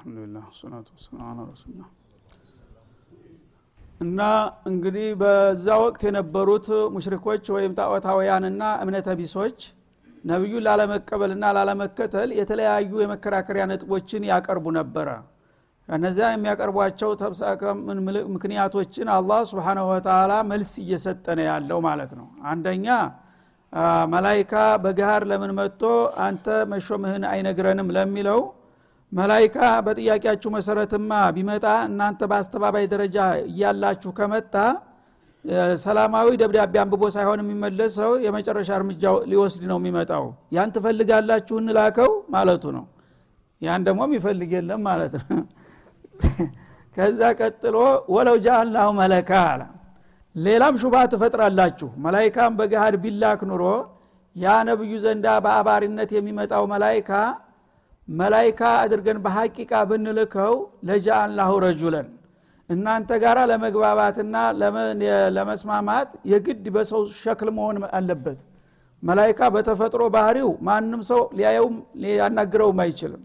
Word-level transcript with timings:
አልሐምዱሊላህ 0.00 0.44
ሰላቱ 0.58 0.86
ወሰላም 0.94 1.24
አላ 1.30 1.40
ረሱሉላህ 1.48 1.88
እና 4.00 4.20
እንግዲህ 4.70 5.08
በዛ 5.22 5.66
ወቅት 5.82 6.02
የነበሩት 6.08 6.66
ሙሽሪኮች 6.94 7.44
ወይም 7.56 7.72
ጣዖታውያንና 7.78 8.62
እምነተ 8.82 9.14
ቢሶች 9.18 9.58
ነቢዩን 10.24 10.64
ላለመቀበልና 10.66 11.44
ላለመከተል 11.56 12.30
የተለያዩ 12.38 12.92
የመከራከሪያ 13.02 13.64
ነጥቦችን 13.72 14.24
ያቀርቡ 14.30 14.72
ነበረ። 14.78 15.08
እነዚያ 15.88 16.26
የሚያቀርቧቸው 16.32 17.10
ምክንያቶችን 18.34 19.10
አላህ 19.16 19.40
ስብሓናሁ 19.50 19.86
ወተላ 19.92 20.32
መልስ 20.50 20.72
እየሰጠ 20.84 21.26
ነው 21.38 21.46
ያለው 21.50 21.80
ማለት 21.88 22.14
ነው። 22.20 22.26
አንደኛ 22.52 22.88
መላይካ 24.12 24.52
በገሃር 24.84 25.24
ለምን 25.30 25.52
መጥቶ 25.58 25.82
አንተ 26.24 26.46
መሾምህን 26.72 27.24
አይነግረንም 27.32 27.90
ለሚለው 27.96 28.40
መላይካ 29.12 29.56
በጥያቄያችሁ 29.86 30.50
መሰረትማ 30.56 31.12
ቢመጣ 31.36 31.66
እናንተ 31.86 32.20
በአስተባባይ 32.30 32.84
ደረጃ 32.92 33.16
እያላችሁ 33.46 34.10
ከመጣ 34.18 34.54
ሰላማዊ 35.82 36.28
ደብዳቤ 36.40 36.74
አንብቦ 36.82 37.02
ሳይሆን 37.14 37.40
የሚመለሰው 37.42 38.10
የመጨረሻ 38.24 38.70
እርምጃ 38.78 39.02
ሊወስድ 39.30 39.62
ነው 39.70 39.78
የሚመጣው። 39.80 40.24
ያን 40.56 40.72
ትፈልጋላችሁ 40.74 41.56
እንላከው 41.62 42.10
ማለቱ 42.34 42.64
ነው። 42.76 42.84
ያን 43.62 43.84
ደግሞ 43.88 44.00
የሚፈልግ 44.08 44.50
የለም 44.56 44.82
ማለት 44.88 45.14
ነው። 45.20 45.40
ከዛ 46.96 47.20
ቀጥሎ 47.40 47.76
ወለው 48.14 48.36
ጃአልናሁ 48.44 48.88
መለካ 49.00 49.30
አለ። 49.50 49.62
ሌላም 50.36 50.74
ሹባ 50.82 50.96
ትፈጥራላችሁ። 51.12 51.88
መላይካም 52.04 52.52
በገሃድ 52.58 52.94
ቢላክ 53.04 53.40
ኑሮ 53.50 53.62
ያ 54.36 54.56
ነብዩ 54.68 54.92
ዘንዳ 55.04 55.26
በአባሪነት 55.44 56.10
የሚመጣው 56.16 56.64
መላይካ 56.72 57.10
መላይካ 58.10 58.60
አድርገን 58.82 59.18
በሐቂቃ 59.24 59.72
ብንልከው 59.90 60.54
ለጃአልናሁ 60.88 61.50
ረጁለን። 61.64 62.08
እናንተ 62.70 63.10
ጋር 63.22 63.38
ለመግባባትና 63.50 64.34
ለመስማማት 65.36 66.10
የግድ 66.32 66.64
በሰው 66.74 67.02
ሸክል 67.20 67.48
መሆን 67.56 67.76
አለበት። 67.98 68.38
መላይካ 69.02 69.40
በተፈጥሮ 69.54 70.02
ባህሪው 70.14 70.50
ማንም 70.68 71.02
ሰው 71.10 71.20
ሊያየውም 71.38 71.76
ሊያናግረውም 72.02 72.80
አይችልም። 72.84 73.22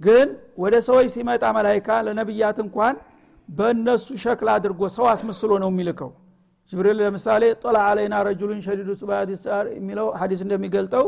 ግን 0.00 0.28
ወደ 0.62 0.74
ሰዎች 0.88 1.08
ሲመጣ 1.14 1.44
መላይካ 1.58 1.88
ለነቢያት 2.06 2.58
እንኳን 2.64 2.94
በእነሱ 3.48 4.06
ሸክል 4.24 4.48
አድርጎ 4.54 4.82
ሰው 4.96 5.06
አስመስሎ 5.12 5.50
ነው 5.62 5.70
የሚልከው። 5.72 6.10
ጅብሪል 6.72 6.96
ለምሳሌ 7.00 7.44
ጦላ 7.62 7.78
አለይና 7.88 8.14
ረጁሉን 8.28 8.60
ሸዲዱ 8.66 8.90
ሱባዲሳር 9.00 9.66
የሚለው 9.76 10.06
ሀዲስ 10.20 10.40
እንደሚገልጠው 10.46 11.06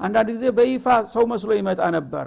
አንዳንድ 0.00 0.28
ጊዜ 0.34 0.44
በይፋ 0.58 0.86
ሰው 1.14 1.24
መስሎ 1.30 1.50
ይመጣ 1.58 1.80
ነበረ 1.96 2.26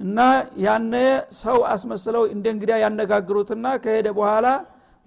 እና 0.00 0.18
ያነ 0.64 0.94
ሰው 1.38 1.58
አስመስለው 1.72 2.22
እንደ 2.34 2.46
እንግዲያ 2.54 2.74
ያነጋግሩትና 2.82 3.66
ከሄደ 3.84 4.08
በኋላ 4.18 4.46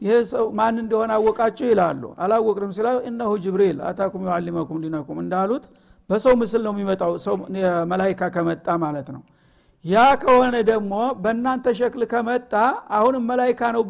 ይህ 0.01 0.19
ሰው 0.31 0.45
ማን 0.57 0.75
እንደሆነ 0.83 1.11
አወቃችሁ 1.17 1.65
ይላሉ። 1.71 2.03
አላወቅንም 2.23 2.71
ሲላ 2.77 2.89
እነሁ 3.09 3.31
ጅብሪል 3.43 3.77
አታኩም 3.89 4.23
ዩአሊመኩም 4.27 4.79
ዲነኩም 4.85 5.17
እንዳሉት 5.23 5.65
በሰው 6.09 6.33
ምስል 6.41 6.61
ነው 6.67 6.73
የሚመጣው 6.75 7.11
ሰው 7.25 7.35
መላይካ 7.91 8.21
ከመጣ 8.35 8.67
ማለት 8.83 9.09
ነው። 9.15 9.21
ያ 9.85 10.01
ከሆነ 10.23 10.55
ደግሞ 10.69 10.93
በእናንተ 11.21 11.67
ሸክል 11.77 12.03
ከመጣ 12.11 12.51
አሁንም 12.97 13.23
መላይካ 13.31 13.61
ነው 13.75 13.83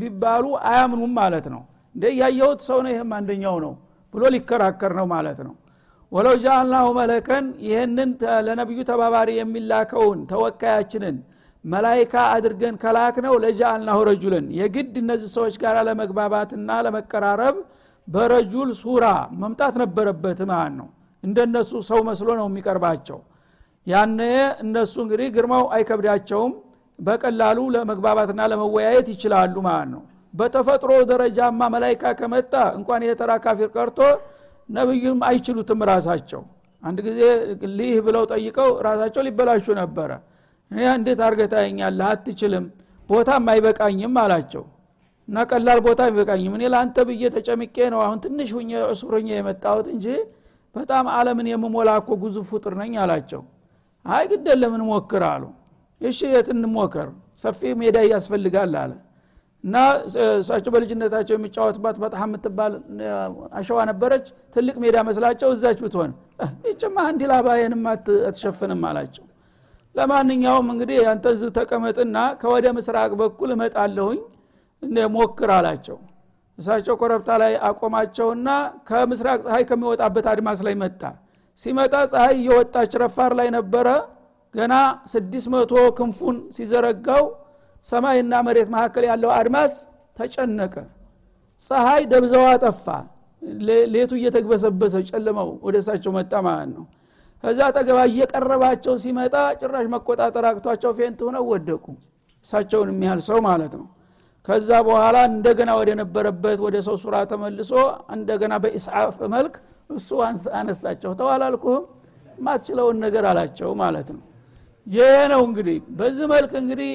ቢባሉ 0.00 0.44
አያምኑም 0.70 1.14
ማለት 1.20 1.46
ነው። 1.54 1.62
እንደ 1.94 2.04
ያየሁት 2.20 2.60
ሰው 2.68 2.78
ነው 2.84 2.90
ይህም 2.94 3.10
አንደኛው 3.16 3.56
ነው 3.64 3.72
ብሎ 4.14 4.22
ሊከራከር 4.34 4.92
ነው 5.00 5.06
ማለት 5.14 5.38
ነው 5.46 5.54
ወለው 6.12 6.34
ጃአልናሁ 6.42 6.86
መለከን 6.98 7.44
ይህንን 7.66 8.10
ለነቢዩ 8.46 8.80
ተባባሪ 8.88 9.28
የሚላከውን 9.36 10.18
ተወካያችንን 10.32 11.16
መላይካ 11.64 12.14
አድርገን 12.34 12.74
ከላክ 12.82 13.16
ነው 13.26 13.34
ለጃአልናሁ 13.44 13.98
ረጁልን 14.08 14.46
የግድ 14.58 14.94
እነዚህ 15.02 15.30
ሰዎች 15.36 15.54
ጋር 15.62 15.76
ለመግባባትና 15.88 16.78
ለመቀራረብ 16.86 17.56
በረጁል 18.08 18.70
ሱራ 18.80 19.04
መምጣት 19.42 19.74
ነበረበት 19.82 20.40
ማለት 20.50 20.74
ነው። 20.80 20.88
እንደነሱ 21.22 21.72
ሰው 21.90 22.00
መስሎ 22.08 22.28
ነው 22.40 22.46
የሚቀርባቸው። 22.50 23.18
ያነ 23.86 24.20
እነሱ 24.64 24.94
እንግዲህ 25.04 25.28
ግርማው 25.36 25.64
አይከብዳቸውም። 25.76 26.52
በቀላሉ 26.98 27.58
ለመግባባትና 27.74 28.40
ለመወያየት 28.52 29.06
ይችላሉ 29.14 29.54
ማለት 29.68 29.88
ነው። 29.94 30.02
በተፈጥሮ 30.34 30.90
ደረጃማ 31.10 31.60
መላይካ 31.74 32.12
ከመጣ 32.20 32.52
እንኳን 32.78 33.02
የተራ 33.08 33.32
ካፊር 33.44 33.70
ቀርቶ 33.76 33.98
ነብዩም 34.68 35.20
አይችሉትም 35.28 35.80
ራሳቸው። 35.90 36.42
አንድ 36.82 36.98
ጊዜ 37.06 37.20
ሊህ 37.78 37.96
ብለው 38.06 38.24
ጠይቀው 38.32 38.70
ራሳቸው 38.86 39.22
ሊበላሹ 39.26 39.66
ነበረ። 39.80 40.10
እኔ 40.70 40.80
እንዴት 40.92 41.20
አርገታኛለህ 41.26 42.06
አትችልም። 42.10 42.64
ቦታም 43.08 43.46
አይበቃኝም 43.52 44.14
አላቸው። 44.22 44.64
እና 45.28 45.38
ቀላል 45.50 45.78
ቦታ 45.86 46.00
አይበቃኝም። 46.06 46.54
እኔ 46.58 46.64
ለአንተ 46.72 46.96
ብዬ 47.08 47.22
ተጨምቄ 47.34 47.76
ነው 47.92 48.00
አሁን 48.04 48.18
ትንሽ 48.24 48.48
ሁኜ 48.56 48.70
ዑሱርኜ 48.88 49.28
የመጣሁት 49.34 49.86
እንጂ 49.94 50.06
በጣም 50.74 51.06
አለምን 51.14 51.46
የምሞላ 51.52 51.90
እኮ 52.00 52.10
ጉዙፍ 52.22 52.46
ፍጡር 52.52 52.74
ነኝ 52.80 52.92
አላቸው። 53.02 53.42
አይ 54.06 54.24
ግደ 54.30 54.46
ለምን 54.60 54.82
ሞክር 54.88 55.22
አሉ። 55.28 55.44
እሺ 56.00 56.18
የት 56.32 56.48
እንሞከር 56.54 57.08
ሰፊ 57.42 57.60
ሜዳ 57.80 57.96
ያስፈልጋል 58.12 58.72
አለ 58.80 58.92
እና 59.64 59.76
እሳቸው 60.36 60.70
በልጅነታቸው 60.74 61.34
የሚጫወትባት 61.36 61.96
በጣም 62.04 62.24
የምትባል 62.26 62.72
አሸዋ 63.58 63.78
ነበረች። 63.90 64.24
ትልቅ 64.56 64.76
ሜዳ 64.84 64.96
መስላቸው 65.08 65.50
እዛች 65.54 65.78
ብትሆን 65.84 66.12
ይጭማ 66.68 66.96
አንዲ 67.08 67.28
ላባየንም 67.30 67.84
አትሸፍንም 67.90 68.82
አላቸው። 68.88 69.24
ለማንኛውም 69.94 70.68
እንግዲህ 70.72 70.96
ያንተ 71.06 71.34
ዝ 71.36 71.50
ተቀመጥና 71.56 72.18
ከወደ 72.40 72.66
ምስራቅ 72.76 73.10
በኩል 73.20 73.50
እመጣለሁኝ 73.56 74.20
ሞክር 75.14 75.50
አላቸው። 75.56 75.98
እሳቸው 76.58 76.94
ኮረብታ 77.00 77.30
ላይ 77.42 77.52
አቆማቸውና 77.68 78.48
ከምስራቅ 78.88 79.38
ፀሐይ 79.44 79.64
ከሚወጣበት 79.68 80.26
አድማስ 80.32 80.58
ላይ 80.66 80.74
መጣ። 80.82 81.02
ሲመጣ 81.58 81.94
ፀሐይ 82.12 82.34
እየወጣች 82.38 82.92
ረፋድ 83.02 83.32
ላይ 83.38 83.48
ነበረ። 83.56 83.86
ገና 84.54 84.74
ስድስት 85.12 85.48
መቶ 85.54 85.72
ክንፉን 85.98 86.36
ሲዘረጋው 86.56 87.24
ሰማይና 87.84 88.34
መሬት 88.46 88.68
መካከል 88.74 89.04
ያለው 89.10 89.30
አድማስ 89.38 89.72
ተጨነቀ። 90.16 90.74
ፀሐይ 91.62 92.02
ደብዘዋ 92.12 92.46
ጠፋ 92.64 92.86
ሌቱ 93.94 94.10
እየተግበሰበሰ 94.18 94.94
ጨለመው 95.10 95.48
ወደ 95.66 95.76
እሳቸው 95.82 96.12
መጣ 96.16 96.32
ማለት 96.46 96.70
ነው። 96.76 96.84
ከዛ 97.44 97.58
አጠገባ 97.68 97.98
እየቀረባቸው 98.10 98.94
ሲመጣ 99.02 99.34
ጭራሽ 99.60 99.86
መቆጣጠር 99.94 100.44
አቅቷቸው 100.50 100.90
faint 100.98 101.20
ሆነው 101.26 101.44
ወደቁ። 101.52 101.84
እሳቸውን 102.44 102.88
የሚያህል 102.92 103.20
ሰው 103.28 103.38
ማለት 103.48 103.72
ነው። 103.80 103.86
ከዛ 104.48 104.70
በኋላ 104.86 105.16
እንደገና 105.30 105.70
ወደ 105.80 105.90
ነበረበት 106.00 106.58
ወደ 106.66 106.76
ሰው 106.86 106.96
ሱራ 107.02 107.16
ተመልሶ 107.32 107.72
እንደገና 108.14 108.54
በኢስዓፍ 108.62 109.18
መልክ 109.34 109.54
እሱ 109.90 110.08
አነሳቸው። 110.58 111.10
ተዋላልኩህም 111.20 111.84
ማትችለውን 112.38 112.96
ነገር 113.04 113.24
አላቸው 113.30 113.70
ማለት 113.82 114.08
ነው 114.14 114.22
ይህ 114.86 115.18
ነው 115.32 115.40
እንግዲህ። 115.48 115.76
በዚህ 115.98 116.26
መልክ 116.32 116.52
እንግዲህ 116.60 116.88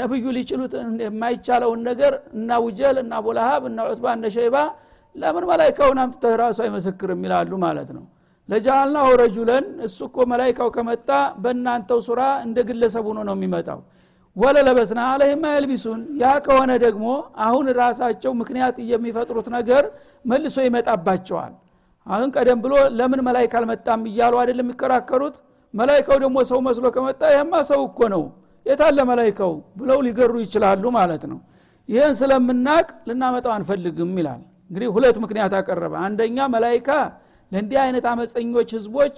ነብዩ 0.00 0.24
ሊችሉት 0.36 0.72
የማይቻለውን 1.04 1.80
ነገር 1.88 2.12
እና 2.34 2.58
ውጀል 2.64 2.96
እና 3.02 3.12
አቡላሃብ 3.20 3.62
እና 3.70 3.78
ዑትባ 3.88 4.06
እነ 4.16 4.26
ሸይባ 4.36 4.56
ለምን 5.14 5.44
መላይካውን 5.50 5.98
አምጥተህ 6.04 6.34
ራሱ 6.42 6.58
አይመሰክርም 6.64 7.20
ይላሉ 7.26 7.52
ማለት 7.64 7.90
ነው። 7.96 8.04
ለጃአልናሁ 8.48 9.08
ረጁለን 9.20 9.66
እሱ 9.86 9.98
እኮ 10.08 10.16
መላይካው 10.32 10.68
ከመጣ 10.74 11.10
በእናንተው 11.42 12.00
ሱራ 12.08 12.22
እንደ 12.46 12.58
ግለሰብ 12.68 13.04
ሆኖ 13.10 13.18
ነው 13.28 13.36
የሚመጣው። 13.38 13.80
ወለለበስና 14.36 15.00
አለህማ 15.10 15.44
የልቢሱን 15.52 16.00
ያ 16.22 16.30
ከሆነ 16.46 16.72
ደግሞ 16.84 17.06
አሁን 17.44 17.66
ራሳቸው 17.78 18.32
ምክንያት 18.40 18.76
የሚፈጥሩት 18.90 19.48
ነገር 19.56 19.84
መልሶ 20.24 20.56
ይመጣባቸዋል። 20.66 21.52
አሁን 22.06 22.28
ቀደም 22.36 22.58
ብሎ 22.64 22.74
ለምን 22.98 23.20
መላይካ 23.28 23.54
አልመጣም 23.60 24.00
እያሉ 24.10 24.34
አይደለም 24.40 24.66
የሚከራከሩት 24.66 25.36
መላይካው 25.74 26.16
ደግሞ 26.24 26.36
ሰው 26.50 26.58
መስሎ 26.66 26.84
ከመጣ 26.94 27.22
ይህማ 27.32 27.54
ሰው 27.70 27.80
እኮ 27.88 28.00
ነው 28.14 28.22
የታለ 28.66 28.98
መላይካው 29.08 29.52
ብለው 29.78 29.98
ሊገሩ 30.06 30.34
ይችላሉ 30.44 30.84
ማለት 30.96 31.24
ነው። 31.30 31.38
ይህን 31.88 32.12
ስለምናቅ 32.20 32.86
ልናመጣው 33.08 33.52
አንፈልግም 33.56 34.12
ይላል። 34.20 34.40
እንግዲህ 34.70 34.88
ሁለት 34.94 35.16
ምክንያት 35.24 35.52
አቀረበ። 35.58 35.94
አንደኛ 36.06 36.38
መላይካ 36.54 36.88
ለእንዲህ 37.52 37.78
አይነት 37.82 38.04
አመፀኞች 38.12 38.68
ህዝቦች 38.76 39.16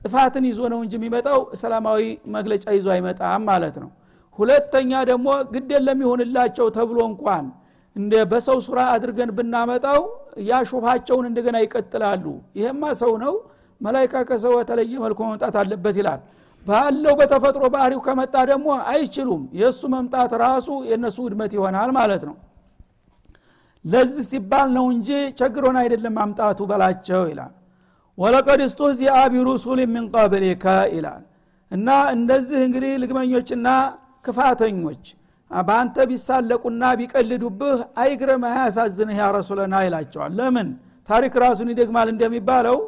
ጥፋትን 0.00 0.44
ይዞ 0.48 0.60
ነው 0.72 0.80
እንጂ 0.84 0.94
የሚመጣው 0.98 1.40
ሰላማዊ 1.60 2.02
መግለጫ 2.36 2.64
ይዞ 2.76 2.86
አይመጣም 2.94 3.42
ማለት 3.50 3.76
ነው። 3.82 3.90
ሁለተኛ 4.38 4.92
ደግሞ 5.10 5.26
ግድ 5.52 5.70
ለሚሆንላቸው 5.86 6.66
ተብሎ 6.76 6.98
እንኳን 7.10 7.44
እንደ 7.96 8.14
በሰው 8.30 8.58
ሱራ 8.66 8.78
አድርገን 8.94 9.30
ብናመጣው 9.36 10.00
ያ 10.48 10.58
ሹፋቸውን 10.70 11.26
እንደገና 11.28 11.56
ይቀጥላሉ። 11.64 12.24
ይሄማ 12.58 12.82
ሰው 13.02 13.12
ነው 13.24 13.34
መላይካ 13.80 14.14
ከሰው 14.28 14.52
የተለየ 14.60 14.94
መልኩ 15.04 15.18
መምጣት 15.28 15.54
አለበት 15.60 15.96
ይላል። 16.00 16.20
ባለው 16.66 17.14
በተፈጥሮ 17.18 17.64
ባህሪው 17.74 18.00
ከመጣ 18.06 18.34
ደግሞ 18.50 18.68
አይችሉም። 18.90 19.42
የእሱ 19.60 19.82
መምጣት 19.94 20.32
ራሱ 20.42 20.68
የእነሱ 20.88 21.16
ውድመት 21.26 21.52
ይሆናል 21.56 21.90
ማለት 21.98 22.22
ነው። 22.28 22.36
ለዚህ 23.84 24.24
ሲባል 24.30 24.68
ነው 24.76 24.86
እንጂ 24.94 25.08
ቸግሮን 25.38 25.76
አይደለም 25.82 26.14
ማምጣቱ 26.18 26.60
በላቸው 26.70 27.22
ይላል። 27.30 27.52
ወለቀድ 28.18 28.60
ስቱህዚአ 28.72 29.14
ቢሩሱል 29.32 29.80
ምን 29.92 30.04
ቀብሊከ 30.14 30.64
ይላል። 30.94 31.22
እና 31.70 31.88
እንደዚህ 32.16 32.58
እንግዲህ 32.66 32.92
ልግመኞችና 33.02 33.68
ክፋተኞች 34.24 35.04
በአንተ 35.50 35.96
ቢሳለቁና 36.10 36.82
ቢቀልዱብህ 37.00 37.78
አይግረም 38.02 38.44
አያሳዝንህ 38.48 39.18
ያ 39.20 39.26
ረሱለና 39.36 39.74
ይላቸዋል። 39.86 40.32
ለምን? 40.38 40.68
ታሪክ 41.08 41.34
ራሱን 41.44 41.68
ይደግማል 41.72 42.08
እንደሚባለው 42.14 42.78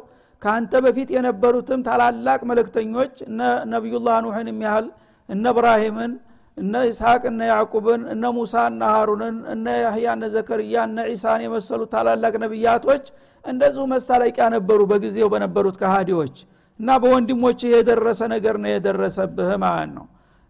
ከአንተ 0.41 0.73
በፊት 0.85 1.09
የነበሩትም 1.15 1.79
ታላላቅ 1.87 2.39
መልእክተኞች 2.49 3.15
እነ 3.27 3.39
ነቢዩላህ 3.73 4.17
ኑሕን 4.25 4.47
የሚያህል 4.51 4.85
እነ 5.29 5.45
እብራሂምን 5.53 6.11
እነ 6.57 6.75
ኢስሐቅ 6.89 7.21
እነ 7.29 7.41
ያዕቁብን 7.49 8.01
እነ 8.13 8.31
ሙሳ 8.37 8.53
እነ 8.71 8.81
ሃሩንን 8.93 9.35
እነ 9.53 9.65
ያህያ 9.83 10.07
እነ 10.17 10.25
ዘከርያ 10.33 10.75
እነ 10.87 11.05
ዒሳን 11.11 11.41
የመሰሉ 11.45 11.81
ታላላቅ 11.93 12.33
ነቢያቶች 12.43 13.03
እንደዚሁ 13.45 13.83
መስታለቂያ 13.91 14.45
ነበሩ 14.55 14.79
በጊዜው 14.89 15.27
በነበሩት 15.33 15.75
ከሃዲዎች። 15.81 16.35
እና 16.79 16.89
በወንድሞች 17.03 17.59
የደረሰ 17.71 18.21
ነገር 18.33 18.55
ነው 18.63 18.69
የደረሰብህ 18.73 19.51
ማለት 19.63 19.91
ነው። 19.97 20.05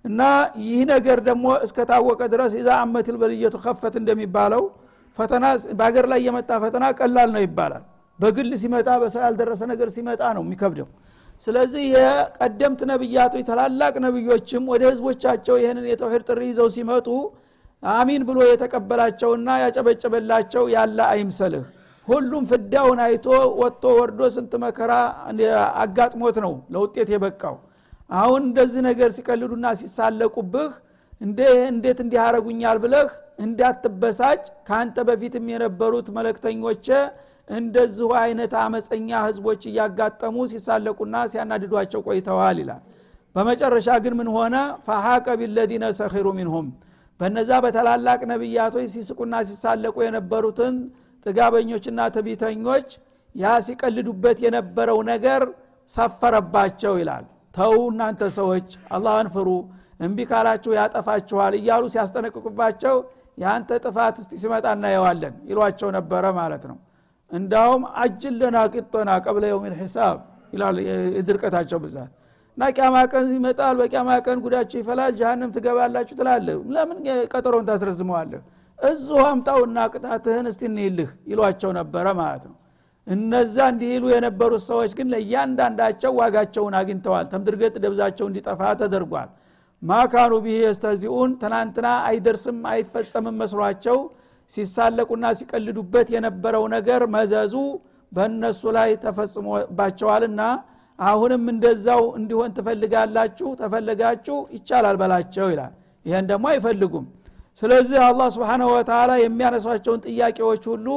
እና 0.05 0.21
ይህ 0.65 0.81
ነገር 0.91 1.19
ደግሞ 1.27 1.45
እስከታወቀ 1.65 2.21
ድረስ 2.33 2.51
ኢዛ 2.59 2.69
አመትል 2.83 3.15
በልየቱ 3.21 3.55
ከፈት 3.63 3.95
እንደሚባለው 4.01 4.63
ፈተና 5.17 5.45
በሀገር 5.79 6.05
ላይ 6.11 6.19
የመጣ 6.27 6.51
ፈተና 6.63 6.85
ቀላል 6.99 7.29
ነው 7.35 7.41
ይባላል 7.45 7.83
በግል 8.19 8.51
ሲመጣ 8.61 8.89
በሰው 9.01 9.21
ያልደረሰ 9.25 9.61
ነገር 9.71 9.89
ሲመጣ 9.95 10.21
ነው 10.37 10.43
የሚከብደው። 10.45 10.87
ስለዚህ 11.41 11.83
የቀደምት 11.95 12.81
ነብያቶች 12.89 13.43
ታላላቅ 13.49 13.93
ነብዮችም 14.05 14.63
ወደ 14.71 14.83
ህዝቦቻቸው 14.89 15.55
ይህንን 15.61 15.85
የተውሂድ 15.91 16.23
ጥሪ 16.29 16.41
ይዘው 16.49 16.67
ሲመጡ 16.75 17.07
አሚን 17.83 18.23
ብሎ 18.29 18.37
የተቀበላቸውና 18.49 19.49
ያጨበጨበላቸው 19.63 20.63
ያለ 20.73 20.99
አይምሰልህ። 21.11 21.63
ሁሉም 22.07 22.43
ፍዳውን 22.49 22.99
አይቶ 23.05 23.25
ወጥቶ 23.59 23.85
ወርዶ 23.97 24.21
ስንት 24.35 24.53
መከራ 24.63 24.91
አጋጥሞት 25.83 26.37
ነው 26.45 26.53
ለውጤት 26.73 27.09
የበቃው። 27.13 27.55
አሁን 28.15 28.41
እንደዚህ 28.47 28.81
ነገር 28.89 29.09
ሲቀልዱና 29.17 29.65
ሲሳለቁብህ 29.81 30.71
እንዴት 31.21 31.99
እንዲህ 32.03 32.19
አረጉኛል 32.25 32.77
ብለህ 32.83 33.09
እንዳትበሳጭ። 33.45 34.39
ከአንተ 34.67 34.97
በፊትም 35.07 35.45
የነበሩት 35.53 36.07
መለክተኞች 36.17 36.85
እንደዚሁ 37.49 38.09
አይነት 38.21 38.53
አመፀኛ 38.61 39.09
ህዝቦች 39.27 39.61
እያጋጠሙ 39.69 40.35
ሲሳለቁና 40.51 41.15
ሲያናድዷቸው 41.31 42.01
ቆይተዋል 42.07 42.57
ይላል። 42.63 42.81
በመጨረሻ 43.35 43.87
ግን 44.03 44.13
ምን 44.19 44.29
ሆነ? 44.35 44.55
ፈሐቀ 44.85 45.27
ቢለዚነ 45.39 45.85
ሰኺሩ 45.99 46.27
ሚንሁም። 46.37 46.67
በነዛ 47.19 47.49
በታላላቅ 47.63 48.19
ነቢያቶች 48.31 48.85
ሲስቁና 48.93 49.35
ሲሳለቁ 49.49 49.95
የነበሩትን 50.05 50.75
ጥጋበኞችና 51.25 51.99
ትቢተኞች 52.15 52.87
ያ 53.35 53.55
ሲቀልዱበት 53.65 54.37
የነበረው 54.45 54.99
ነገር 55.11 55.41
ሰፈረባቸው 55.91 56.93
ይላል። 57.01 57.25
ተው 57.55 57.75
እናንተ 57.89 58.23
ሰዎች 58.37 58.67
አላህን 58.95 59.27
ፍሩ 59.35 59.47
እምቢ 60.05 60.19
ካላችሁ 60.29 60.71
ያጠፋችኋል 60.77 61.53
እያሉ 61.59 61.83
ሲያስጠነቅቁባቸው 61.93 62.95
የአንተ 63.37 63.79
ጥፋት 63.85 64.15
እስቲ 64.21 64.33
ሲመጣ 64.41 64.65
እናየዋለን 64.77 65.35
ይሏቸው 65.49 65.89
ነበረ 65.97 66.23
ማለት 66.39 66.63
ነው 66.69 66.77
እንዳውም 67.31 67.83
አጅለና 68.01 68.57
ቅጦና 68.73 69.09
ቀብለ 69.25 69.43
የውሚል 69.49 69.73
ሒሳብ 69.81 70.17
ይላል 70.53 70.77
የድርቀታቸው 71.15 71.79
ብዛት። 71.83 72.11
እና 72.57 72.67
ቅያማ 72.75 72.95
ቀን 73.11 73.25
ይመጣል 73.35 73.75
በቅያማ 73.79 74.09
ቀን 74.25 74.37
ጉዳችሁ 74.45 74.77
ይፈላል 74.81 75.11
ጀሃንም 75.19 75.49
ትገባላችሁ 75.55 76.15
ትላለ 76.19 76.47
ለምን 76.75 76.97
ቀጠሮን 77.31 77.67
ታስረዝመዋለህ? 77.69 78.41
እዚሁ 78.79 79.19
አምጣውና 79.29 79.77
ቅጣትህን 79.93 80.45
እስቲ 80.51 80.63
እንይልህ 80.69 81.09
ይሏቸው 81.31 81.71
ነበረ 81.77 82.05
ማለት 82.19 82.43
ነው። 82.49 82.55
እነዛ 83.07 83.57
እንዲሉ 83.71 84.03
የነበሩት 84.13 84.63
ሰዎች 84.67 84.91
ግን 84.97 85.07
ለእያንዳንዳቸው 85.13 86.11
ዋጋቸውን 86.19 86.75
አግኝተዋል። 86.79 87.25
ተምድርገጥ 87.31 87.73
ደብዛቸው 87.85 88.25
እንዲጠፋ 88.29 88.61
ተደርጓል። 88.81 89.29
ማካኑ 89.81 90.33
ብሄ 90.45 90.55
የስተዚኡን 90.63 91.31
ትናንትና 91.41 91.87
አይደርስም 92.09 92.57
አይፈጸምም 92.71 93.37
መስሏቸው 93.41 93.97
ሲሳለቁና 94.51 95.25
ሲቀልዱበት 95.39 96.07
የነበረው 96.15 96.63
ነገር 96.75 97.01
መዘዙ 97.15 97.53
በእነሱ 98.11 98.61
ላይ 98.77 98.89
ተፈጽሞባቸዋልና 99.03 100.41
አሁንም 100.99 101.43
እንደዛው 101.53 102.01
እንዲሆን 102.17 102.53
ትፈልጋላችሁ 102.57 103.49
ተፈለጋችሁ 103.59 104.37
ይቻላል 104.55 104.95
በላቸው 105.01 105.47
ይላል። 105.53 105.73
ይህን 106.05 106.25
ደግሞ 106.31 106.45
አይፈልጉም። 106.51 107.05
ስለዚህ 107.61 107.99
አላህ 108.07 108.27
ስብሓንሁ 108.35 108.67
ወተላ 108.75 109.11
የሚያነሷቸውን 109.21 110.01
ጥያቄዎች 110.07 110.63
ሁሉ 110.71 110.87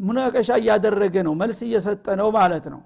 ሙነቀሻ 0.00 0.50
እያደረገ 0.60 1.14
ነው 1.26 1.34
መልስ 1.40 1.58
እየሰጠ 1.66 2.06
ነው 2.20 2.28
ማለት 2.38 2.64
ነው። 2.72 2.80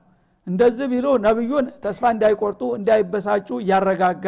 እንደዚህ 0.47 0.87
ቢሉ 0.93 1.07
ነቢዩን 1.27 1.67
ተስፋ 1.85 2.05
እንዳይቆርጡ 2.15 2.63
እንዳይበሳጩ 2.79 3.49
እያረጋጋ 3.63 4.27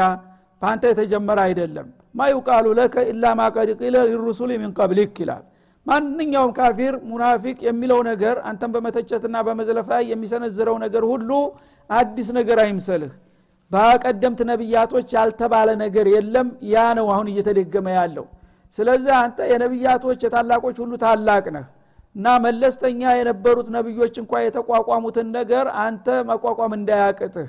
በአንተ 0.62 0.84
የተጀመረ 0.92 1.38
አይደለም። 1.46 1.88
ማ 2.14 2.26
ዩቃሉ 2.32 2.66
ለከ 2.78 2.96
ኢላ 3.10 3.24
ማ 3.38 3.44
ቀድ 3.56 3.70
ቂለ 3.80 3.96
ሊሩሱል 4.08 4.50
ሚን 4.62 4.70
ቀብሊክ 4.78 5.16
ይላል 5.22 5.44
ማንኛውም 5.86 6.52
ካፊር 6.56 6.94
ሙናፊቅ 7.10 7.58
የሚለው 7.66 8.00
ነገር 8.08 8.36
አንተን 8.48 8.70
በመተቸትና 8.74 9.36
በመዝለፍ 9.46 9.86
ላይ 9.92 10.02
የሚሰነዝረው 10.12 10.76
ነገር 10.84 11.04
ሁሉ 11.12 11.30
አዲስ 11.90 12.28
ነገር 12.38 12.58
አይምሰልህ። 12.64 13.12
በቀደምት 13.70 14.40
ነቢያቶች 14.50 15.08
ያልተባለ 15.16 15.68
ነገር 15.82 16.06
የለም። 16.14 16.48
ያ 16.72 16.84
ነው 16.98 17.06
አሁን 17.14 17.26
እየተደገመ 17.32 17.86
ያለው። 17.98 18.26
ስለዚህ 18.74 19.12
አንተ 19.22 19.38
የነቢያቶች 19.52 20.20
የታላቆች 20.24 20.76
ሁሉ 20.82 20.92
ታላቅ 21.04 21.44
ነህ 21.56 21.66
እና 22.16 22.28
መለስተኛ 22.44 23.00
የነበሩት 23.18 23.68
ነቢዮች 23.76 24.14
እንኳ 24.22 24.32
የተቋቋሙትን 24.44 25.26
ነገር 25.36 25.66
አንተ 25.82 26.06
መቋቋም 26.30 26.72
እንዳያቅትህ። 26.78 27.48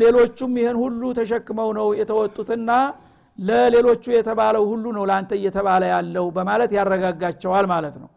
ሌሎቹም 0.00 0.52
ይህን 0.60 0.76
ሁሉ 0.82 1.02
ተሸክመው 1.18 1.70
ነው 1.78 1.88
የተወጡትና 2.00 2.70
ለሌሎቹ 3.40 4.04
የተባለው 4.14 4.64
ሁሉ 4.70 4.84
ነው 4.96 5.04
ለአንተ 5.10 5.30
እየተባለ 5.38 5.82
ያለው 5.92 6.26
በማለት 6.36 6.70
ያረጋጋቸዋል 6.78 7.66
ማለት 7.72 7.94
ነው። 8.02 8.08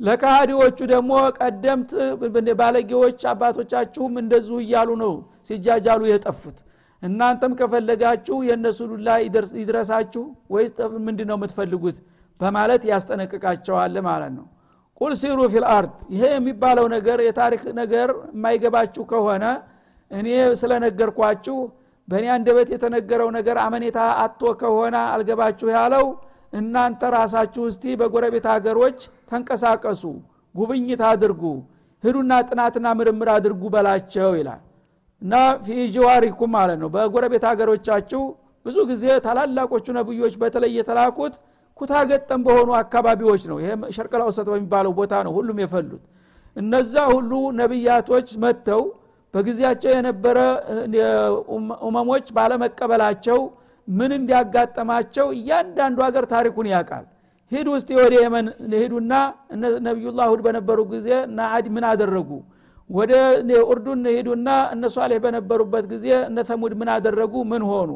ለካሃዲዎቹ 0.00 0.78
ደግሞ 0.92 1.10
ቀደምት 1.38 1.90
ባለጌዎች 2.60 3.20
አባቶቻችሁም 3.32 4.14
እንደዚሁ 4.22 4.56
እያሉ 4.64 4.90
ነው 5.02 5.12
ሲጃጃሉ 5.48 6.02
የጠፉት። 6.08 6.58
እናንተም 7.02 7.52
ከፈለጋችሁ 7.58 8.36
የእነሱ 8.48 8.80
ዱላ 8.90 9.08
ይድረሳችሁ 9.56 10.24
ወይስ 10.54 10.72
ምንድ 11.06 11.20
ነው 11.30 11.36
የምትፈልጉት? 11.38 11.96
በማለት 12.40 12.82
ያስጠነቅቃቸዋል 12.90 13.96
ማለት 14.08 14.32
ነው። 14.38 14.46
ቁል 15.00 15.12
ሲሩ 15.20 15.40
ፊልአርድ 15.52 15.94
ይሄ 16.14 16.24
የሚባለው 16.34 16.86
ነገር 16.94 17.18
የታሪክ 17.26 17.62
ነገር 17.80 18.08
የማይገባችሁ 18.32 19.02
ከሆነ 19.12 19.44
እኔ 20.10 20.28
ስለነገርኳችሁ 20.60 21.56
በእኔ 22.08 22.26
አንደበት 22.34 22.68
የተነገረው 22.74 23.28
ነገር 23.36 23.56
አመኔታ 23.62 23.98
አቶ 24.24 24.42
ከሆነ 24.60 24.96
አልገባችሁ 25.12 25.68
ያለው 25.76 26.06
እናንተ 26.52 27.02
ራሳችሁ 27.14 27.62
እስቲ 27.70 27.94
በጎረቤት 28.00 28.46
ሀገሮች 28.52 28.98
ተንቀሳቀሱ 29.30 30.02
ጉብኝት 30.54 31.00
አድርጉ 31.08 31.42
ህዱና 32.04 32.32
ጥናትና 32.48 32.86
ምርምር 32.98 33.28
አድርጉ 33.34 33.62
በላቸው 33.74 34.30
ይላል። 34.38 34.62
እና 35.22 35.34
ፊጅዋሪኩም 35.66 36.50
ማለት 36.56 36.78
ነው። 36.82 36.88
በጎረቤት 36.94 37.44
ሀገሮቻችሁ 37.50 38.22
ብዙ 38.66 38.76
ጊዜ 38.90 39.04
ታላላቆቹ 39.24 39.86
ነብዮች 39.98 40.34
በተለይ 40.42 40.72
የተላኩት 40.78 41.34
ኩታ 41.78 41.92
ገጠም 42.10 42.40
በሆኑ 42.46 42.70
አካባቢዎች 42.80 43.42
ነው። 43.50 43.56
ይሄ 43.62 43.70
ሸርቀላ 43.96 44.22
ውሰጥ 44.28 44.46
በሚባለው 44.50 44.92
ቦታ 44.98 45.14
ነው 45.26 45.32
ሁሉም 45.38 45.58
የፈሉት። 45.62 46.02
እነዛ 46.56 46.94
ሁሉ 47.12 47.30
ነቢያቶች 47.60 48.28
መጥተው 48.44 48.82
በጊዜያቸው 49.34 49.90
የነበረ 49.94 50.38
ኡመሞች 51.86 52.26
ባለመቀበላቸው 52.36 53.38
ምን 53.88 54.10
እንዲያጋጠማቸው 54.18 55.26
እያንዳንዱ 55.38 55.98
ሀገር 56.06 56.24
ታሪኩን 56.32 56.66
ያውቃል። 56.72 57.04
ሂድ 57.52 57.66
ውስጥ 57.74 57.88
ወደ 57.98 58.14
የመን 58.22 58.46
ሂዱና 58.74 59.12
ነቢዩላህ 59.86 60.26
ሁድ 60.32 60.40
በነበሩ 60.46 60.78
ጊዜ 60.92 61.08
እና 61.28 61.40
ምን 61.74 61.84
አደረጉ? 61.90 62.30
ወደ 62.90 63.12
ኡርዱን 63.68 64.00
ሂዱና 64.16 64.48
እነ 64.74 64.84
ሷሌህ 64.94 65.18
በነበሩበት 65.24 65.84
ጊዜ 65.92 66.06
እነ 66.28 66.38
ተሙድ 66.48 66.72
ምን 66.80 66.88
አደረጉ? 66.94 67.34
ምን 67.52 67.62
ሆኑ? 67.70 67.90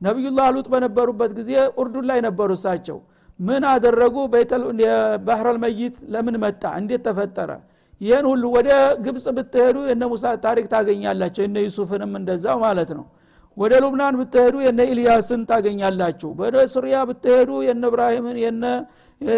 ነቢዩላህ 0.00 0.46
ሉጥ 0.56 0.66
በነበሩበት 0.72 1.30
ጊዜ 1.38 1.50
ኡርዱን 1.80 2.06
ላይ 2.10 2.18
ነበሩ 2.26 2.50
እሳቸው። 2.58 2.98
ምን 3.40 3.62
አደረጉ? 3.70 4.16
ባህረል 5.26 5.58
መይት 5.64 5.96
ለምን 6.14 6.36
መጣ? 6.44 6.62
እንዴት 6.80 7.02
ተፈጠረ 7.08 7.50
ይህን 8.01 8.25
ሁሉ 8.31 8.43
ወደ 8.57 8.69
ግብፅ 9.05 9.25
ብትሄዱ 9.37 9.77
የነ 9.91 10.03
ሙሳ 10.11 10.25
ታሪክ 10.45 10.65
ታገኛላቸው 10.73 11.41
የነ 11.45 11.57
ዩሱፍንም 11.67 12.11
እንደዛው 12.19 12.57
ማለት 12.65 12.91
ነው 12.97 13.05
ወደ 13.57 13.73
ሉብናን 13.83 14.15
ብትሄዱ 14.19 14.55
የነ 14.65 14.81
ኢልያስን 14.91 15.41
ታገኛላችሁ 15.49 16.29
ወደ 16.41 16.55
ሱሪያ 16.73 16.97
ብትሄዱ 17.09 17.49
የነ 17.67 17.83
እብራሂምን 17.91 18.37
የነ 18.45 18.63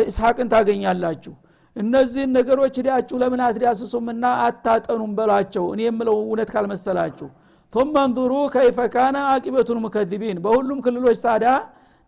ኢስሐቅን 0.09 0.49
ታገኛላችሁ 0.53 1.33
እነዚህን 1.75 2.31
ነገሮች 2.37 2.75
ሂዳችሁ 2.79 3.17
ለምን 3.21 3.41
አትዳስሱምና 3.47 4.23
አታጠኑም 4.47 5.11
በሏቸው 5.19 5.65
እኔ 5.75 5.81
የምለው 5.89 6.17
እውነት 6.25 6.51
ካልመሰላችሁ 6.55 7.29
ثم 7.73 7.93
انظروا 8.07 8.45
كيف 8.57 8.77
كان 8.95 9.15
عاقبه 9.29 9.67
المكذبين 9.75 10.37
በሁሉም 10.45 10.79
ክልሎች 10.85 11.17
ታዲያ 11.25 11.51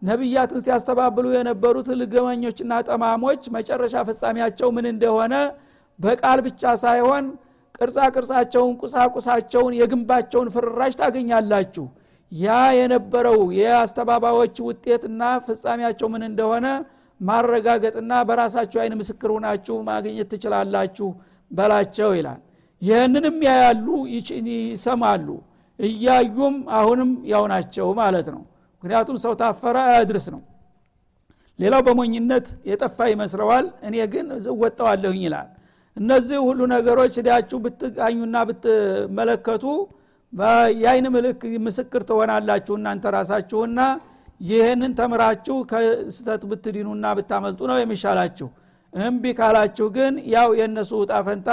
ነቢያትን 0.02 0.60
ሲያስተባብሉ 0.66 1.26
የነበሩት 1.36 1.88
ልገመኞችና 2.00 2.72
ጠማሞች 2.88 3.42
መጨረሻ 3.56 3.94
ፍጻሜያቸው 4.08 4.68
ምን 4.76 4.86
እንደሆነ 4.94 5.34
በቃል 5.99 6.39
ብቻ 6.47 6.63
ሳይሆን 6.83 7.25
ቅርጻ 7.79 7.99
ቅርጻቸውን 8.15 8.73
ቁሳቁሳቸውን 8.83 9.73
የግንባቸውን 9.79 10.49
ፍርራሽ 10.55 10.95
ታገኛላችሁ። 11.01 11.87
ያ 12.33 12.47
የነበረው 12.79 13.39
የአስተባባዎች 13.59 14.57
ውጤትና 14.67 15.23
ፍጻሜያቸው 15.47 16.09
ምን 16.15 16.23
እንደሆነ 16.29 16.67
ማረጋገጥና 17.21 18.13
በራሳችሁ 18.29 18.79
አይን 18.83 18.95
ምስክር 19.01 19.31
ሁናችሁ 19.37 19.77
ማግኘት 19.89 20.29
ትችላላችሁ 20.33 21.09
በላቸው 21.51 22.11
ይላል። 22.19 22.41
ይህንንም 22.83 23.37
ያያሉ 23.47 23.87
ይሰማሉ። 24.51 25.29
እያዩም 25.79 26.57
አሁንም 26.79 27.11
ያው 27.33 27.45
ናቸው 27.53 27.89
ማለት 28.01 28.29
ነው። 28.35 28.43
ምክንያቱም 28.83 29.17
ሰው 29.25 29.33
ታፈረ 29.41 29.77
አያድርስ 29.89 30.27
ነው። 30.35 30.43
ሌላው 31.59 31.81
በሞኝነት 31.87 32.47
የጠፋ 32.71 32.99
ይመስለዋል። 33.13 33.67
እኔ 33.83 33.95
ግን 34.13 34.27
እወጣዋለሁኝ 34.53 35.23
ይላል 35.27 35.49
እነዚህ 35.99 36.39
ሁሉ 36.47 36.61
ነገሮች 36.73 37.15
ሂዳችሁ 37.21 37.59
ብትቃኙና 37.65 38.37
ብትመለከቱ 38.49 39.65
የአይን 40.83 41.07
ምስክር 41.67 42.03
ትሆናላችሁ 42.09 42.75
እናንተ 42.81 43.05
ራሳችሁና 43.17 43.81
ይህንን 44.49 44.93
ተምራችሁ 44.99 45.57
ከስተት 45.71 46.43
ብትድኑና 46.51 47.07
ብታመልጡ 47.19 47.61
ነው 47.71 47.79
የሚሻላችሁ። 47.81 48.49
እምቢ 48.93 49.25
ካላችሁ 49.39 49.87
ግን 49.97 50.15
ያው 50.35 50.49
የእነሱ 50.59 50.91
ውጣ 51.01 51.15
ፈንታ 51.27 51.49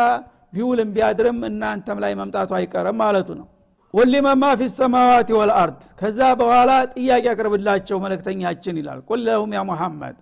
ቢውልም 0.54 0.90
ቢያድርም 0.96 1.40
እናንተም 1.50 1.98
ላይ 2.04 2.14
መምጣቱ 2.20 2.52
አይቀርም 2.60 2.98
ማለቱ 3.02 3.30
ነው። 3.40 3.48
ወሊመማ 3.94 4.44
ፊ 4.60 4.68
ሰማዋት 4.78 5.30
ወልአርድ 5.38 5.82
ከዛ 6.00 6.20
በኋላ 6.40 6.72
ጥያቄ 6.94 7.26
አቅርብላቸው 7.34 7.98
መለክተኛችን 8.06 8.78
ይላል። 8.82 9.00
ቁል 9.10 9.20
ለሁም 9.28 9.52
ያ 9.58 9.62
ሙሐመድ 9.70 10.16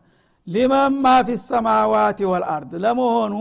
ሊመማ 0.48 1.06
ፊ 1.28 1.38
ሰማዋት 1.46 2.20
ወልአርድ 2.32 2.72
ለመሆኑ 2.84 3.36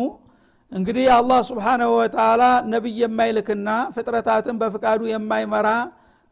እንግዲህ 0.73 1.07
አላህ 1.15 1.41
ስብሓናሁ 1.49 1.91
ወተላ 1.97 2.43
ነቢይ 2.73 3.01
የማይልክና 3.03 3.71
ፍጥረታትን 3.95 4.57
በፍቃዱ 4.61 5.01
የማይመራ 5.11 5.69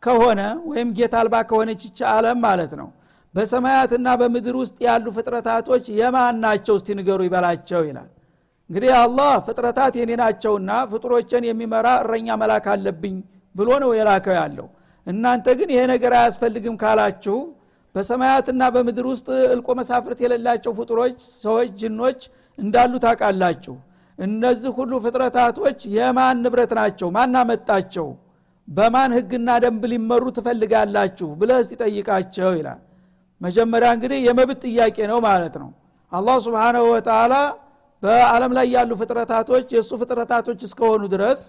ከሆነ 0.03 0.41
ወይም 0.71 0.89
ጌታ 0.99 1.15
አልባ 1.23 1.37
ከሆነች 1.51 1.83
ይቻ 1.89 2.01
አለም 2.13 2.39
ማለት 2.47 2.73
ነው። 2.81 2.89
በሰማያትና 3.35 4.09
በምድር 4.21 4.55
ውስጥ 4.61 4.77
ያሉ 4.87 5.07
ፍጥረታቶች 5.17 5.85
የማን 5.99 6.39
ናቸው? 6.45 6.75
እስቲ 6.79 6.89
ንገሩ 6.99 7.21
ይበላቸው 7.29 7.83
ይላል። 7.89 8.09
እንግዲህ 8.71 8.93
አላህ 9.03 9.33
ፍጥረታት 9.47 9.95
የኔ 10.01 10.11
ናቸውና 10.21 10.71
ፍጡሮችን 10.91 11.45
የሚመራ 11.49 11.87
እረኛ 12.03 12.29
መላክ 12.43 12.67
አለብኝ 12.75 13.17
ብሎ 13.55 13.69
ነው 13.85 13.93
የላከው 13.99 14.35
ያለው። 14.41 14.67
እናንተ 15.07 15.47
ግን 15.59 15.71
ይሄ 15.75 15.83
ነገር 15.93 16.13
አያስፈልግም 16.19 16.75
ካላችሁ 16.83 17.37
በሰማያትና 17.95 18.63
በምድር 18.75 19.07
ውስጥ 19.13 19.29
እልቆ 19.55 19.69
መሳፍርት 19.79 20.19
የሌላቸው 20.25 20.73
ፍጡሮች 20.79 21.17
ሰዎች 21.45 21.71
ጅኖች 21.81 22.21
እንዳሉ 22.59 22.93
ታውቃላችሁ 23.05 23.75
እነዚህ 24.21 24.71
ሁሉ 24.79 24.93
ፍጥረታቶች 25.05 25.79
የማን 25.97 26.37
ንብረት 26.45 26.73
ናቸው? 26.79 27.09
ማን 27.17 27.35
አመጣቸው? 27.41 28.09
በማን 28.69 29.11
ህግና 29.17 29.49
ደንብ 29.63 29.83
ሊመሩ 29.93 30.25
ትፈልጋላችሁ 30.37 31.29
ብለህ 31.41 31.71
ጠይቃቸው 31.81 32.51
ይላል። 32.59 32.81
መጀመሪያ 33.41 33.89
እንግዲህ 33.97 34.19
የመብት 34.27 34.59
ጥያቄ 34.67 34.97
ነው 35.13 35.19
ማለት 35.29 35.55
ነው። 35.63 35.71
አላህ 36.13 36.37
ስብሓናሁ 36.47 36.85
ወተላ 36.93 37.35
በአለም 38.03 38.53
ላይ 38.59 38.67
ያሉ 38.75 38.91
ፍጥረታቶች 39.01 39.67
የእሱ 39.75 39.91
ፍጥረታቶች 40.01 40.61
እስከሆኑ 40.69 41.03
ድረስ 41.15 41.41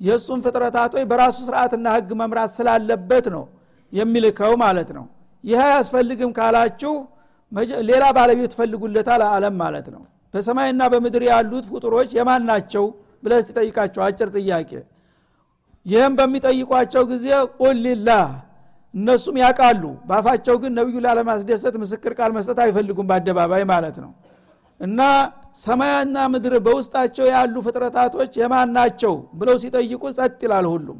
የእሱን 0.00 0.40
ፍጥረታቶች 0.44 1.04
በራሱ 1.10 1.36
ስርዓትና 1.46 1.86
ህግ 1.96 2.10
መምራት 2.20 2.50
ስላለበት 2.56 3.26
ነው 3.34 3.44
የሚልከው 3.92 4.52
ማለት 4.64 4.90
ነው። 4.96 5.04
ይህ 5.44 5.60
አያስፈልግም 5.66 6.30
ካላችሁ 6.38 6.92
ሌላ 7.88 8.04
ባለቤት 8.16 8.52
ፈልጉለታል 8.58 9.22
አለም 9.28 9.54
ማለት 9.62 9.86
ነው 9.94 10.02
በሰማይና 10.34 10.82
በምድር 10.92 11.22
ያሉት 11.28 11.66
ፍጡሮች 11.70 12.10
የማን 12.18 12.42
ናቸው 12.50 12.84
ብለህ 13.22 13.40
ሲጠይቃቸው 13.46 14.02
አጭር 14.06 14.28
ጥያቄ? 14.36 14.70
ይህም 15.86 16.12
በሚጠይቋቸው 16.18 17.02
ጊዜ 17.12 17.26
ቁልላህ 17.60 18.26
እነሱም 18.94 19.36
ያውቃሉ። 19.42 19.82
ባፋቸው 20.08 20.56
ግን 20.62 20.72
ነቢዩ 20.78 20.96
ላለማስደሰት 21.04 21.74
ምስክር 21.82 22.12
ቃል 22.18 22.30
መስጠት 22.36 22.58
አይፈልጉም 22.64 23.06
በአደባባይ 23.10 23.64
ማለት 23.72 23.96
ነው። 24.04 24.10
እና 24.80 25.00
ሰማያና 25.58 26.16
ምድር 26.32 26.54
በውስጣቸው 26.66 27.26
ያሉ 27.32 27.54
ፍጥረታቶች 27.66 28.32
የማን 28.40 28.68
ናቸው 28.76 29.14
ብለው 29.40 29.56
ሲጠይቁ 29.62 30.02
ጸጥ 30.18 30.38
ይላል 30.46 30.66
ሁሉም። 30.72 30.98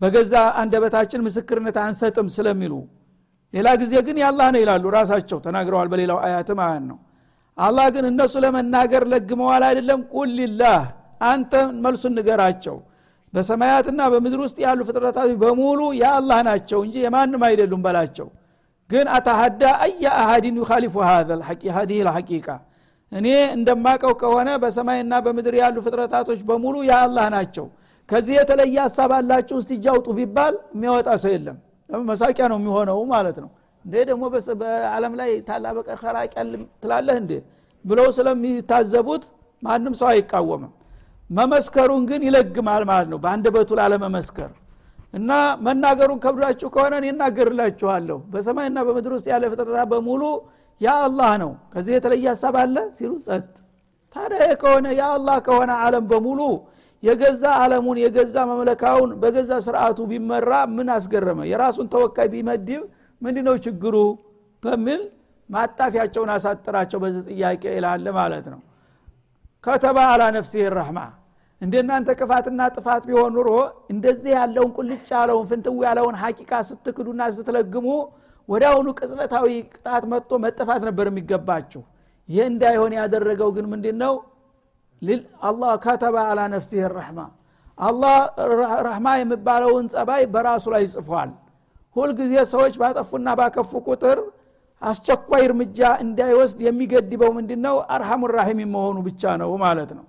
በገዛ 0.00 0.32
አንደበታችን 0.60 1.24
ምስክርነት 1.26 1.76
አንሰጥም 1.84 2.28
ስለሚሉ። 2.36 2.74
ሌላ 3.54 3.68
ጊዜ 3.82 3.94
ግን 4.06 4.16
ያላህ 4.22 4.48
ነው 4.54 4.60
ይላሉ 4.62 4.84
ራሳቸው 4.96 5.38
ተናግረዋል 5.46 5.88
በሌላው 5.92 6.18
አያት 6.26 6.50
ማለት 6.60 6.84
ነው 6.90 6.98
አላህ 7.58 7.86
ግን 7.94 8.04
እነሱ 8.10 8.34
ለመናገር 8.44 9.02
ለግመዋል 9.12 9.62
አይደለም? 9.68 10.00
ቁልላህ 10.14 10.80
አንተ 11.28 11.52
መልሱን 11.84 12.12
ንገራቸው። 12.18 12.76
በሰማያትና 13.34 14.00
በምድር 14.12 14.40
ውስጥ 14.44 14.58
ያሉ 14.64 14.80
ፍጥረታቶች 14.88 15.36
በሙሉ 15.42 15.80
የአላህ 16.00 16.38
ናቸው 16.48 16.78
እንጂ 16.86 16.96
የማንም 17.04 17.42
አይደሉም 17.48 17.80
በላቸው። 17.86 18.28
ግን 18.90 19.06
አተሀዳ 19.16 19.62
አየ 19.84 20.04
አሃዲን 20.20 20.56
ዩካሊፉ 20.60 20.94
ሀዚህ 21.74 21.98
ልሐቂቃ 22.06 22.46
እኔ 23.12 23.26
እንደማቀው 23.56 24.12
ከሆነ 24.22 24.48
በሰማይና 24.62 25.14
በምድር 25.26 25.54
ያሉ 25.60 25.76
ፍጥረታቶች 25.86 26.40
በሙሉ 26.48 26.76
የአላህ 26.88 27.26
ናቸው። 27.36 27.66
ከዚህ 28.08 28.34
የተለየ 28.38 28.76
ሀሳብ 28.84 29.10
አላችሁ? 29.18 29.54
ውስጥ 29.60 29.70
እጃውጡ 29.76 30.06
ቢባል 30.18 30.54
የሚያወጣ 30.74 31.08
ሰው 31.22 31.30
የለም። 31.34 31.56
መሳቂያ 32.06 32.44
ነው 32.52 32.58
የሚሆነው 32.60 32.98
ማለት 33.12 33.36
ነው 33.42 33.50
እንዴ 33.88 33.96
ደግሞ 34.08 34.22
በአለም 34.60 35.12
ላይ 35.18 35.30
ታላ 35.46 35.66
በቀር 35.76 35.98
ከራቅ 36.02 36.32
ትላለህ 36.82 37.16
እንዴ? 37.20 37.32
ብለው 37.84 38.06
ስለሚታዘቡት 38.16 39.22
ማንም 39.62 39.94
ሰው 40.00 40.08
አይቃወምም። 40.10 40.72
መመስከሩን 41.30 42.02
ግን 42.10 42.20
ይለግማል 42.26 42.82
ማለት 42.90 43.08
ነው 43.12 43.18
በአንድ 43.22 43.46
በቱ 43.54 43.70
ላለመመስከር። 43.78 44.50
እና 45.14 45.30
መናገሩን 45.66 46.18
ከብዷችሁ 46.24 46.68
ከሆነ 46.74 46.94
እኔ 47.00 47.06
እናገርላችኋለሁ። 47.12 48.18
በሰማይና 48.32 48.78
በምድር 48.86 49.12
ውስጥ 49.16 49.26
ያለ 49.32 49.44
ፍጥረታ 49.52 49.84
በሙሉ 49.92 50.22
ያ 50.80 50.96
አላህ 51.06 51.30
ነው። 51.42 51.52
ከዚህ 51.72 51.92
የተለየ 51.96 52.26
ሀሳብ 52.32 52.56
አለ? 52.62 52.76
ሲሉ 52.98 53.12
ጸጥ። 53.26 53.46
ታዲያ 54.16 54.50
ከሆነ 54.62 54.86
ያ 55.00 55.06
አላህ 55.16 55.38
ከሆነ 55.48 55.70
አለም 55.84 56.04
በሙሉ 56.12 56.40
የገዛ 57.02 57.44
አለሙን 57.62 57.98
የገዛ 58.04 58.36
መመለካውን 58.50 59.10
በገዛ 59.20 59.50
ስርዓቱ 59.66 59.98
ቢመራ 60.10 60.52
ምን 60.76 60.88
አስገረመ? 60.96 61.40
የራሱን 61.52 61.88
ተወካይ 61.94 62.28
ቢመድብ 62.34 62.82
ምንድ 63.22 63.38
ነው 63.46 63.54
ችግሩ? 63.64 63.94
በሚል 64.62 65.00
ማጣፊያቸውን 65.48 66.30
አሳጥራቸው 66.34 66.98
በዚህ 67.02 67.22
ጥያቄ 67.30 67.62
ይላለ 67.76 68.06
ማለት 68.18 68.46
ነው። 68.52 68.60
ከተባ 69.64 69.98
አላ 70.12 70.22
ነፍሲህ 70.36 70.66
ረሕማ 70.76 70.98
እንደናንተ 71.60 72.08
ክፋትና 72.18 72.60
ጥፋት 72.74 73.02
ቢሆን 73.08 73.32
ኑሮ 73.36 73.48
እንደዚህ 73.92 74.32
ያለውን 74.36 74.70
ቁልጭ 74.76 75.06
ያለውን 75.14 75.46
ፍንትው 75.50 75.78
ያለውን 75.86 76.16
ሀቂቃ 76.22 76.52
ስትክዱና 76.68 77.22
ስትለግሙ 77.36 77.86
ወዲያውኑ 78.48 78.88
ቅጽበታዊ 78.98 79.46
ቅጣት 79.72 80.04
መጥቶ 80.12 80.30
መጠፋት 80.44 80.82
ነበር 80.88 81.06
የሚገባችሁ። 81.10 81.82
ይህ 82.28 82.44
እንዳይሆን 82.52 82.92
ያደረገው 82.98 83.50
ግን 83.56 83.66
ምንድ 83.72 83.86
ነው 84.02 84.14
አላህ 85.48 85.72
ከተባ 85.84 86.16
አላ 86.30 86.40
ነፍሲህ 86.54 86.86
ረሕማ 86.94 87.20
አላህ 87.78 88.16
ረሕማ 88.86 89.08
የሚባለውን 89.20 89.84
ጸባይ 89.92 90.22
በራሱ 90.32 90.64
ላይ 90.74 90.84
ጽፏል 90.94 91.30
ሁልጊዜ 91.98 92.34
ሰዎች 92.52 92.74
ባጠፉና 92.80 93.28
ባከፉ 93.38 93.70
ቁጥር 93.86 94.18
አስቸኳይ 94.82 95.42
እርምጃ 95.46 95.78
እንዳይወስድ 96.04 96.58
የሚገድበው 96.66 97.30
ምንድ 97.36 97.50
ነው 97.64 97.76
አርሐሙ 97.94 98.22
ራሒም 98.36 98.60
መሆኑ 98.74 98.98
ብቻ 99.08 99.22
ነው 99.40 99.50
ማለት 99.64 99.90
ነው። 99.98 100.04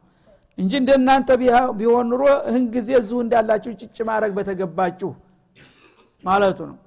እንጂ 0.57 0.71
እንደናንተ 0.81 1.29
ቢሆን 1.79 2.05
ኑሮ 2.11 2.23
እህን 2.49 2.63
ጊዜ 2.75 2.89
እዚሁ 2.99 3.17
እንዳላችሁ 3.25 3.71
ጭጭ 3.81 3.97
ማድረግ 4.09 4.31
በተገባችሁ 4.37 5.11
ማለቱ 6.23 6.59
ነው። 6.69 6.77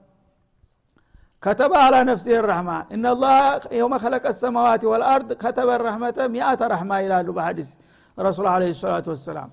ከተበ 1.42 1.72
አላ 1.84 1.94
ነፍሲ 2.08 2.26
ረሕማ 2.46 2.70
እናላህ 2.94 3.36
የውመ 3.78 3.94
ከለቀ 4.02 4.26
ሰማዋት 4.40 4.82
ወልአርድ 4.90 5.30
ከተበ 5.42 5.70
ረሕመተ 5.84 6.18
ሚአተ 6.34 6.60
ረሕማ 6.72 6.92
ይላሉ 7.04 7.28
በሐዲስ 7.36 7.70
ረሱል 8.18 8.46
አለ 8.52 8.62
ሰላቱ 8.80 9.06
ወሰላም። 9.14 9.50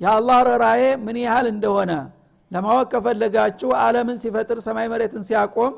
የአላህ 0.00 0.38
ረራዬ 0.48 0.82
ምን 1.04 1.16
ያህል 1.24 1.46
እንደሆነ 1.52 1.92
ለማወቅ 2.52 2.86
ከፈለጋችሁ 2.92 3.70
አለምን 3.82 4.16
ሲፈጥር 4.22 4.58
ሰማይ 4.66 4.86
መሬትን 4.92 5.22
ሲያቆም 5.28 5.74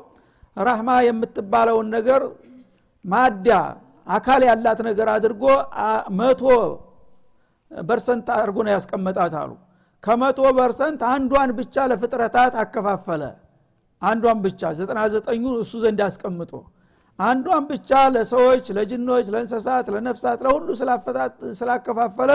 ረህማ 0.57 0.89
የምትባለውን 1.07 1.87
ነገር 1.95 2.21
ማዳ 3.05 3.47
አካል 4.07 4.41
ያላት 4.49 4.79
ነገር 4.87 5.07
አድርጎ 5.13 5.43
መቶ 6.19 6.43
በርሰንት 7.71 8.27
አድርጎ 8.35 8.57
ነው 8.65 8.71
ያስቀመጣት 8.75 9.33
አሉ። 9.41 9.51
ከመቶ 10.03 10.39
በርሰንት 10.57 11.01
አንዷን 11.11 11.51
ብቻ 11.59 11.85
ለፍጥረታት 11.91 12.53
አከፋፈለ። 12.63 13.23
አንዷን 14.01 14.39
ብቻ 14.45 14.71
ዘጠና 14.79 14.99
ዘጠኙ 15.13 15.43
እሱ 15.63 15.73
ዘንድ 15.83 15.99
አስቀምጦ 16.07 16.51
አንዷን 17.19 17.63
ብቻ 17.69 17.89
ለሰዎች 18.13 18.65
ለጅኖች 18.77 19.27
ለእንሰሳት 19.33 19.87
ለነፍሳት 19.93 20.39
ለሁሉ 20.45 20.67
ስላከፋፈለ 21.59 22.31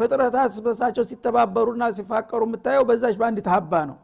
ፍጥረታት 0.00 0.50
ስበሳቸው 0.56 1.04
ሲተባበሩና 1.10 1.84
ሲፋቀሩ 1.96 2.40
የምታየው 2.48 2.84
በዛች 2.88 3.14
በአንድ 3.20 3.38
ታባ 3.48 3.72
ነው። 3.90 3.96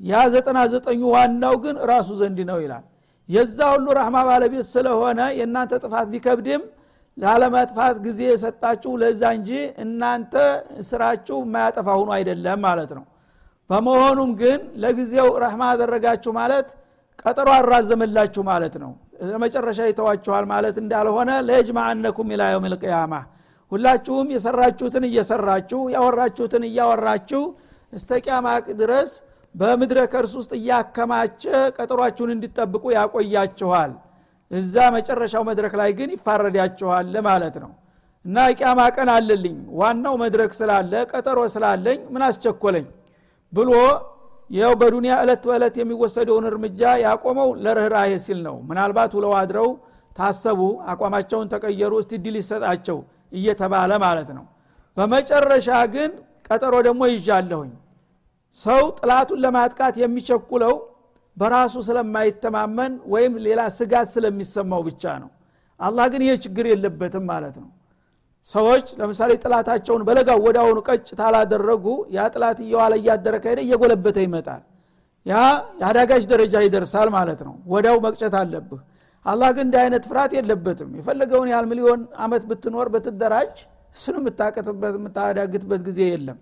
ያ 0.00 0.20
ዘጠና 0.34 0.58
ዘጠኙ 0.74 1.00
ዋናው 1.14 1.54
ግን 1.64 1.76
ራሱ 1.90 2.08
ዘንድ 2.20 2.38
ነው 2.50 2.58
ይላል። 2.64 2.84
የዛ 3.28 3.58
ሁሉ 3.74 3.86
ረህማ 3.98 4.16
ባለቤት 4.28 4.66
ስለሆነ 4.74 5.20
የእናንተ 5.38 5.72
ጥፋት 5.84 6.06
ቢከብድም 6.12 6.62
ላለመጥፋት 7.16 7.96
ጊዜ 8.06 8.20
የሰጣችሁ 8.28 8.92
ለዛ 9.02 9.22
እንጂ 9.36 9.50
እናንተ 9.84 10.34
ስራችሁ 10.88 11.36
የማያጠፋ 11.44 11.88
ሁኑ 12.00 12.10
አይደለም 12.16 12.60
ማለት 12.66 12.90
ነው። 12.98 13.04
በመሆኑም 13.70 14.30
ግን 14.40 14.60
ለጊዜው 14.82 15.28
ረህማ 15.44 15.62
አደረጋችሁ 15.72 16.32
ማለት 16.40 16.68
ቀጠሮ 17.22 17.48
አራዘመላችሁ 17.58 18.42
ማለት 18.50 18.74
ነው 18.82 18.92
ለመጨረሻ 19.26 19.80
ይተዋችኋል 19.88 20.44
ማለት 20.52 20.76
እንዳልሆነ 20.82 21.30
ለየጅማአነኩም 21.48 22.30
ኢላ 22.34 22.42
የውም 22.52 22.66
ልቅያማ 22.72 23.14
ሁላችሁም 23.72 24.26
የሰራችሁትን 24.34 25.04
እየሰራችሁ 25.08 25.80
ያወራችሁትን 25.94 26.64
እያወራችሁ 26.68 27.42
እስተ 27.92 28.10
ድረስ 28.80 29.10
በምድረ 29.54 29.98
ከርስ 30.12 30.32
ውስጥ 30.38 30.52
እያከማቸ 30.58 31.42
ቀጠሯችሁን 31.76 32.30
እንዲጠብቁ 32.34 32.84
ያቆያችኋል። 32.96 33.92
እዛ 34.50 34.74
መጨረሻው 34.96 35.42
መድረክ 35.48 35.74
ላይ 35.80 35.90
ግን 35.98 36.10
ይፋረዳችኋል 36.14 37.14
ማለት 37.26 37.56
ነው። 37.62 37.70
እና 38.24 38.44
ቅያማ 38.52 38.80
ቀን 38.96 39.08
አለልኝ። 39.14 39.56
ዋናው 39.80 40.14
መድረክ 40.22 40.52
ስላለ 40.60 40.92
ቀጠሮ 41.12 41.38
ስላለኝ 41.54 41.98
ምን 42.14 42.22
አስቸኮለኝ 42.28 42.86
ብሎ 43.52 43.70
ይው 44.50 44.72
በዱንያ 44.80 45.12
እለት 45.22 45.44
በእለት 45.48 45.76
የሚወሰደውን 45.80 46.44
እርምጃ 46.50 46.80
ያቆመው 47.04 47.48
ለርኅራሄ 47.64 48.10
ሲል 48.24 48.40
ነው። 48.46 48.56
ምናልባት 48.68 49.12
ውለው 49.16 49.32
አድረው 49.40 49.68
ታሰቡ 50.16 50.60
አቋማቸውን 50.92 51.48
ተቀየሩ 51.52 51.92
እስቲ 52.02 52.12
ድል 52.24 52.36
ይሰጣቸው 52.40 52.98
እየተባለ 53.32 53.92
ማለት 54.04 54.28
ነው። 54.36 54.44
በመጨረሻ 54.96 55.68
ግን 55.94 56.10
ቀጠሮ 56.48 56.74
ደግሞ 56.88 57.02
ይዣለሁኝ። 57.12 57.72
ሰው 58.56 58.82
ጥላቱን 58.98 59.40
ለማጥቃት 59.44 59.94
የሚቸኩለው 60.02 60.74
በራሱ 61.36 61.74
ስለማይተማመን 61.86 62.92
ወይም 63.12 63.32
ሌላ 63.46 63.60
ስጋት 63.78 64.08
ስለሚሰማው 64.14 64.82
ብቻ 64.88 65.04
ነው። 65.22 65.30
አላህ 65.80 66.06
ግን 66.12 66.22
ይህ 66.26 66.36
ችግር 66.44 66.66
የለበትም 66.70 67.24
ማለት 67.30 67.56
ነው 67.62 67.70
ሰዎች 68.48 68.86
ለምሳሌ 68.98 69.30
ጥላታቸውን 69.42 70.02
በለጋው 70.06 70.38
ወዳውኑ 70.46 70.78
ቀጭ 70.88 71.06
ታላደረጉ 71.20 71.84
ያ 72.16 72.26
ጥላት 72.34 72.58
እየዋለ 72.64 72.94
እያደረ 73.00 73.34
ከሄደ 73.44 73.60
እየጎለበተ 73.66 74.18
ይመጣል። 74.26 74.62
ያ 75.26 75.34
የአዳጋች 75.80 76.24
ደረጃ 76.32 76.54
ይደርሳል 76.64 77.08
ማለት 77.14 77.40
ነው። 77.46 77.54
ወዳው 77.72 77.96
መቅጨት 78.06 78.34
አለብህ። 78.40 78.80
አላህ 79.26 79.50
ግን 79.56 79.64
እንዲህ 79.66 79.80
አይነት 79.82 80.04
ፍርሃት 80.10 80.32
የለበትም። 80.36 80.90
የፈለገውን 80.98 81.48
ያህል 81.52 81.66
ሚሊዮን 81.70 82.00
አመት 82.24 82.42
ብትኖር 82.50 82.88
ብትደራጅ 82.94 83.54
እሱን 83.96 84.16
የምታቀትበት 84.20 84.94
የምታዳግትበት 84.98 85.82
ጊዜ 85.88 86.00
የለም። 86.10 86.38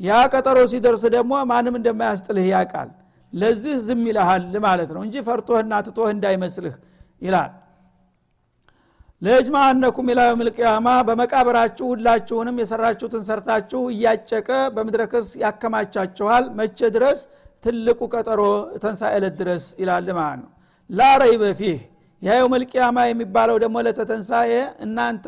ያ 0.00 0.18
ቀጠሮ 0.32 0.58
ሲደርስ 0.72 1.02
ደግሞ 1.16 1.32
ማንም 1.50 1.74
እንደማያስጥልህ 1.78 2.46
ያቃል 2.52 2.90
ለዚህ 3.32 3.74
ዝም 3.86 4.04
ይልሃል 4.08 4.44
ማለት 4.64 4.90
ነው 4.94 5.02
እንጂ 5.06 5.16
ፈርቶህና 5.26 5.74
ትቶህ 5.86 6.08
እንዳይመስልህ 6.14 6.76
ይላል 7.22 7.50
ለእጅማአነኩም 9.22 10.06
ኢላ 10.12 10.20
የውም 10.26 10.42
ልቅያማ 10.46 10.88
በመቃብራችሁ 11.08 11.86
ሁላችሁንም 11.90 12.56
የሰራችሁትን 12.60 13.22
ሰርታችሁ 13.26 13.80
እያጨቀ 13.92 14.48
በምድረክስ 14.76 15.28
ያከማቻችኋል። 15.42 16.44
መቼ 16.58 16.78
ድረስ? 16.94 17.18
ትልቁ 17.64 18.00
ቀጠሮ 18.14 18.40
ተንሳኤለት 18.82 19.34
ድረስ 19.40 19.64
ይላል 19.82 20.06
ማለት 20.18 20.38
ነው። 20.42 20.50
ላ 20.90 21.08
ረይበ 21.22 21.42
ፊህ። 21.58 21.78
የየውም 22.22 22.54
ልቅያማ 22.62 22.98
የሚባለው 23.08 23.56
ደግሞ 23.64 23.76
ለተተንሳኤ 23.86 24.52
እናንተ 24.86 25.26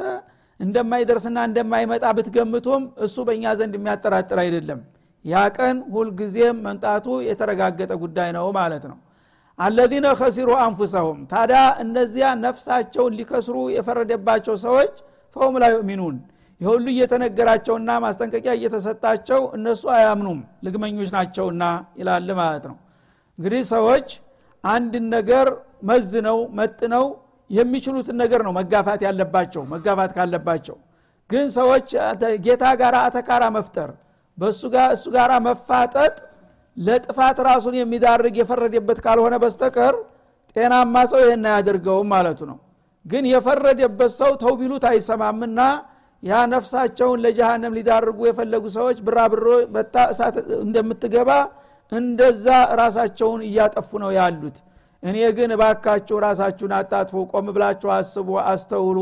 እንደማይደርስና 0.60 1.38
እንደማይመጣ 1.48 2.04
ብትገምቱም 2.16 2.82
እሱ 3.04 3.16
በእኛ 3.28 3.54
ዘንድ 3.60 3.74
የሚያጠራጥር 3.78 4.38
አይደለም። 4.42 4.80
ያ 5.24 5.42
ቀን 5.56 5.76
ሁልጊዜም 5.94 6.56
መምጣቱ 6.66 7.06
የተረጋገጠ 7.28 7.92
ጉዳይ 8.02 8.30
ነው 8.36 8.46
ማለት 8.58 8.84
ነው 8.90 8.98
አለዚነ 9.58 10.06
ከሲሩ 10.20 10.50
አንፉሰሁም። 10.64 11.18
ታዲያ 11.32 11.60
እነዚያ 11.84 12.26
ነፍሳቸውን 12.44 13.16
ሊከስሩ 13.18 13.56
የፈረደባቸው 13.76 14.54
ሰዎች 14.64 14.94
ፈሁም 15.36 15.56
ላ 15.62 15.66
ዩእሚኑን። 15.74 16.16
የሁሉ 16.60 16.86
እየተነገራቸውና 16.92 17.90
ማስጠንቀቂያ 18.04 18.52
እየተሰጣቸው 18.58 19.40
እነሱ 19.56 19.82
አያምኑም 19.94 20.40
ልግመኞች 20.66 21.10
ናቸውና 21.16 21.62
ይላል 22.00 22.28
ማለት 22.40 22.64
ነው። 22.70 22.76
እንግዲህ 23.38 23.62
ሰዎች 23.72 24.08
አንድን 24.64 25.06
ነገር 25.16 25.46
መዝነው 25.90 26.38
መጥነው 26.58 27.06
የሚችሉትን 27.50 28.16
ነገር 28.22 28.40
ነው 28.46 28.52
መጋፋት 28.58 29.00
ያለባቸው 29.06 29.62
መጋፋት 29.72 30.10
ካለባቸው። 30.16 30.76
ግን 31.30 31.46
ሰዎች 31.56 31.88
ጌታ 32.46 32.64
ጋር 32.80 32.94
አተካራ 33.00 33.44
መፍጠር 33.56 33.90
በእሱ 34.38 34.62
ጋር 34.74 34.88
እሱ 34.96 35.04
ጋር 35.16 35.30
መፋጠጥ 35.46 36.14
ለጥፋት 36.76 37.38
ራሱን 37.48 37.74
የሚዳርግ 37.78 38.34
የፈረደበት 38.40 38.98
ካልሆነ 39.04 39.34
በስተቀር 39.42 39.94
ጤናማ 40.56 40.94
ሰው 41.10 41.20
ይህን 41.24 41.44
አያደርገውም 41.50 42.08
ማለቱ 42.14 42.40
ነው። 42.50 42.58
ግን 43.06 43.24
የፈረደበት 43.30 44.12
ሰው 44.20 44.32
ተው 44.42 44.52
ቢሉት 44.60 44.84
አይሰማምና 44.90 45.60
ያ 46.22 46.40
ነፍሳቸውን 46.52 47.22
ለጀሃነም 47.24 47.76
ሊዳርጉ 47.78 48.18
የፈለጉ 48.28 48.64
ሰዎች 48.76 48.98
ብራብሮ 49.06 49.46
በታ 49.74 50.04
እሳት 50.12 50.36
እንደምትገባ 50.58 51.30
እንደዛ 51.92 52.46
ራሳቸውን 52.80 53.40
እያጠፉ 53.48 53.90
ነው 54.02 54.10
ያሉት። 54.18 54.58
እኔ 55.02 55.16
ግን 55.36 55.50
እባካችሁ 55.56 56.16
ራሳችሁን 56.24 56.74
አታጥፉ 56.76 57.24
ቆም 57.32 57.48
ብላችሁ 57.56 57.90
አስቡ 57.96 58.28
አስተውሉ 58.52 58.98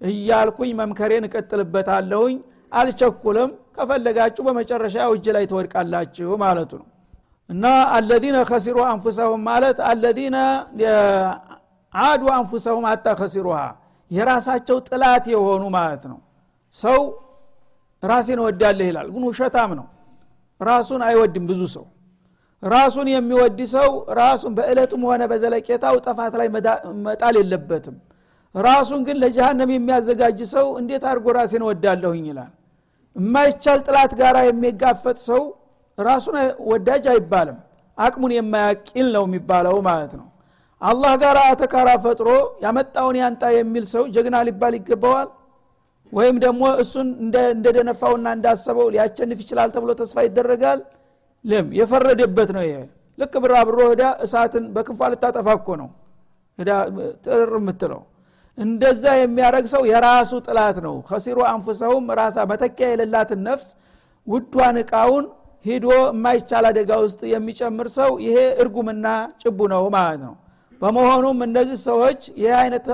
እያልኩኝ 0.00 0.72
መምከሬን 0.80 1.26
እቀጥልበታለሁኝ። 1.28 2.36
አልቸኩልም። 2.72 3.50
ከፈለጋችሁ 3.76 4.42
በመጨረሻ 4.48 4.96
እጅ 5.12 5.26
ላይ 5.36 5.44
ትወድቃላችሁ 5.50 6.28
ማለቱ 6.42 6.72
ነው 6.80 6.88
እና 7.50 7.64
አለዚነ 7.96 8.36
ከሲሩ 8.50 8.76
አንፉሰሁም 8.90 9.40
ማለት 9.48 9.78
አለዚነ 9.88 10.36
አዱ 11.92 12.22
አንፉሰሁም 12.36 12.84
አታ 12.90 13.06
ከሲሩሃ 13.18 13.58
የራሳቸው 14.10 14.78
ጥላት 14.88 15.24
የሆኑ 15.32 15.62
ማለት 15.76 16.02
ነው። 16.10 16.18
ሰው 16.74 17.00
ራሴን 18.02 18.38
እወዳለህ 18.42 18.86
ይላል 18.90 19.08
ግን 19.14 19.22
ውሸታም 19.28 19.70
ነው። 19.78 19.86
ራሱን 20.60 21.00
አይወድም 21.06 21.44
ብዙ 21.50 21.60
ሰው። 21.74 21.84
ራሱን 22.62 23.06
የሚወድ 23.12 23.58
ሰው 23.74 23.88
ራሱን 24.18 24.52
በእለቱም 24.58 25.02
ሆነ 25.08 25.22
በዘለቄታው 25.30 25.96
ጠፋት 26.06 26.34
ላይ 26.40 26.48
መጣል 27.06 27.34
የለበትም። 27.40 27.96
ራሱን 28.54 29.00
ግን 29.06 29.16
ለጀሃነም 29.22 29.70
የሚያዘጋጅ 29.74 30.38
ሰው 30.52 30.66
እንዴት 30.80 31.04
አድርጎ 31.10 31.26
ራሴን 31.38 31.62
እወዳለሁኝ 31.66 32.24
ይላል። 32.30 32.52
የማይቻል 33.16 33.80
ጥላት 33.86 34.12
ጋር 34.20 34.36
የሚጋፈጥ 34.46 35.18
ሰው 35.28 35.42
ራሱን 35.98 36.36
ወዳጅ 36.70 37.04
አይባልም 37.12 37.58
አቅሙን 37.98 38.32
የማያቂል 38.36 39.08
ነው 39.16 39.24
የሚባለው 39.26 39.76
ማለት 39.88 40.12
ነው። 40.20 40.26
አላህ 40.80 41.12
ጋር 41.22 41.36
አተካራ 41.44 41.90
ፈጥሮ 42.04 42.28
ያመጣውን 42.64 43.16
ያንጣ 43.20 43.42
የሚል 43.56 43.84
ሰው 43.92 44.04
ጀግና 44.14 44.36
ሊባል 44.48 44.74
ይገባዋል? 44.78 45.28
ወይም 46.12 46.36
ደግሞ 46.44 46.62
እሱን 46.82 47.08
እንደደነፋውና 47.54 48.26
እንዳሰበው 48.36 48.88
ሊያቸንፍ 48.94 49.38
ይችላል 49.44 49.68
ተብሎ 49.74 49.90
ተስፋ 50.00 50.16
ይደረጋል? 50.26 50.80
ለም 51.44 51.66
የፈረደበት 51.78 52.50
ነው 52.56 52.64
ይሄ። 52.66 52.76
ልክ 53.18 53.34
ብራ 53.42 53.54
ብሮ 53.68 53.78
ሄዳ 53.90 54.04
እሳትን 54.24 54.64
በክንፏ 54.74 55.00
ልታጠፋ 55.12 55.48
እኮ 55.58 55.68
ነው 55.80 55.88
ጥር 57.24 57.50
የምትለው። 57.56 58.02
እንደዛ 58.58 59.04
የሚያደረግ 59.20 59.64
ሰው 59.72 59.82
የራሱ 59.90 60.32
ጥላት 60.46 60.76
ነው። 60.84 60.94
ከሲሩ 61.08 61.38
አንፉሰውም 61.50 62.04
ራሳ 62.18 62.36
መተኪያ 62.50 62.86
የሌላትን 62.92 63.40
ነፍስ 63.48 63.66
ውዷን 64.26 64.76
እቃውን 64.82 65.24
ሂዶ 65.64 65.86
የማይቻል 66.00 66.64
አደጋ 66.70 66.92
ውስጥ 67.04 67.20
የሚጨምር 67.32 67.88
ሰው 67.96 68.10
ይሄ 68.24 68.38
እርጉምና 68.62 69.06
ጭቡ 69.42 69.58
ነው 69.72 69.84
ማለት 69.94 70.20
ነው። 70.24 70.34
በመሆኑም 70.82 71.38
እነዚህ 71.46 71.78
ሰዎች 71.86 72.20
ይህ 72.40 72.52
አይነት 72.60 72.86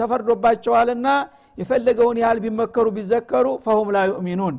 ተፈርዶባቸዋልና 0.00 1.08
የፈለገውን 1.58 2.18
ያህል 2.22 2.38
ቢመከሩ 2.44 2.86
ቢዘከሩ 2.96 3.46
ፈሁም 3.64 3.90
ላ 3.94 4.04
ዩእሚኑን። 4.10 4.56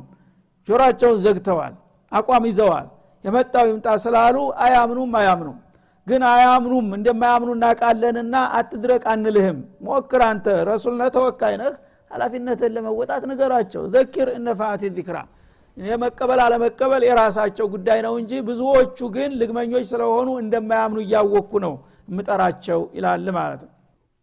ጆሮአቸውን 0.68 1.18
ዘግተዋል 1.24 1.74
አቋም 2.12 2.44
ይዘዋል። 2.50 2.86
የመጣው 3.24 3.64
ይምጣ 3.70 3.88
ስላሉ 4.04 4.36
አያምኑም 4.64 5.12
አያምኑም። 5.20 5.58
ግን 6.06 6.22
አያምኑም 6.30 6.86
እንደማያምኑ 6.96 7.50
እናቃለንና 7.56 8.36
አትድረቅ 8.58 9.02
አንልህም። 9.12 9.58
ሞክር 9.86 10.22
አንተ 10.28 10.46
ረሱልነ 10.70 11.02
ተወካይ 11.16 11.54
ሀላፊነትን 12.10 12.72
ለመወጣት 12.76 13.22
ንገራቸው። 13.30 13.82
ዘኪር 13.94 14.28
እነፋአት 14.36 14.82
ዚክራ 14.96 15.16
የመቀበል 15.78 16.40
አለመቀበል 16.44 17.02
የራሳቸው 17.06 17.66
ጉዳይ 17.74 17.98
ነው 18.06 18.14
እንጂ 18.20 18.32
ብዙዎቹ 18.48 18.98
ግን 19.16 19.30
ልግመኞች 19.40 19.84
ስለሆኑ 19.90 20.28
እንደማያምኑ 20.42 20.98
እያወቅኩ 21.04 21.52
ነው 21.64 21.74
ምጠራቸው 22.10 22.80
ይላል 22.96 23.26
ማለት 23.38 23.60
ነው። 23.66 23.72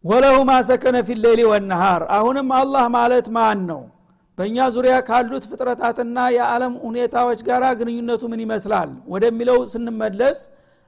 ወለሁ 0.04 0.36
ማሰከነ 0.48 0.96
ፊ 1.06 1.18
ሌሊ 1.22 1.42
ወነሃር። 1.50 2.02
አሁንም 2.16 2.48
አላህ 2.58 2.84
ማለት 2.96 3.26
ማን 3.36 3.60
ነው? 3.70 3.80
በእኛ 4.38 4.56
ዙሪያ 4.74 4.94
ካሉት 5.08 5.44
ፍጥረታትና 5.50 6.16
የዓለም 6.34 6.74
ሁኔታዎች 6.86 7.40
ጋር 7.48 7.62
ግንኙነቱ 7.80 8.22
ምን 8.32 8.40
ይመስላል? 8.44 8.90
ወደሚለው 9.12 9.58
ስንመለስ 9.72 10.38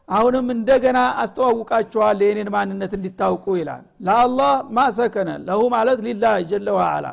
አሁንም 0.09 0.47
እንደገና 0.55 0.99
አስተዋውቃችኋል 1.23 2.19
የኔን 2.27 2.51
ማንነት 2.55 2.93
እንዲታውቁ 2.99 3.47
ይላል። 3.61 3.83
ለአላህ 4.07 4.53
ማሰከነ 4.77 5.31
ለሁ 5.49 5.61
ማለት 5.75 5.99
ሊላህ 6.07 6.35
ጀለ 6.51 6.69
ዋዓላ 6.79 7.07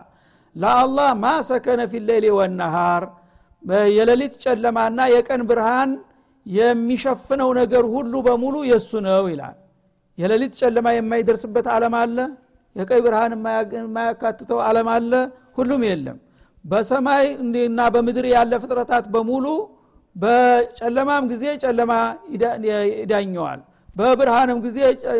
ለአላህ 0.55 1.09
ማሰከነ 1.23 1.81
ፊ 1.91 2.01
ሌሊ 2.09 2.25
ወነሃር 2.37 3.03
የሌሊት 3.95 4.34
ጨለማና 4.43 4.99
የቀን 5.13 5.41
ብርሃን 5.49 5.91
የሚሸፍነው 6.45 7.49
ነገር 7.60 7.84
ሁሉ 7.93 8.13
በሙሉ 8.25 8.56
የእሱ 8.69 8.91
ነው 9.06 9.23
ይላል። 9.32 9.56
የሌሊት 10.17 10.54
ጨለማ 10.60 10.88
የማይደርስበት 10.95 11.67
ዓለም 11.75 11.95
አለ። 12.01 12.17
የቀይ 12.75 12.99
ብርሃን 13.06 13.34
የማያካትተው 13.78 14.60
ዓለም 14.67 14.89
አለ። 14.93 15.12
ሁሉም 15.58 15.82
የለም። 15.89 16.17
በሰማይ 16.65 17.25
እና 17.63 17.80
በምድር 17.93 18.25
ያለ 18.34 18.54
ፍጥረታት 18.63 19.06
በሙሉ 19.13 19.45
በጨለማም 20.15 21.23
ጊዜ 21.32 21.45
ጨለማ 21.63 21.91
ይዳኘዋል። 23.01 23.60
በብርሃንም 23.95 24.60
ጊዜ 24.65 24.78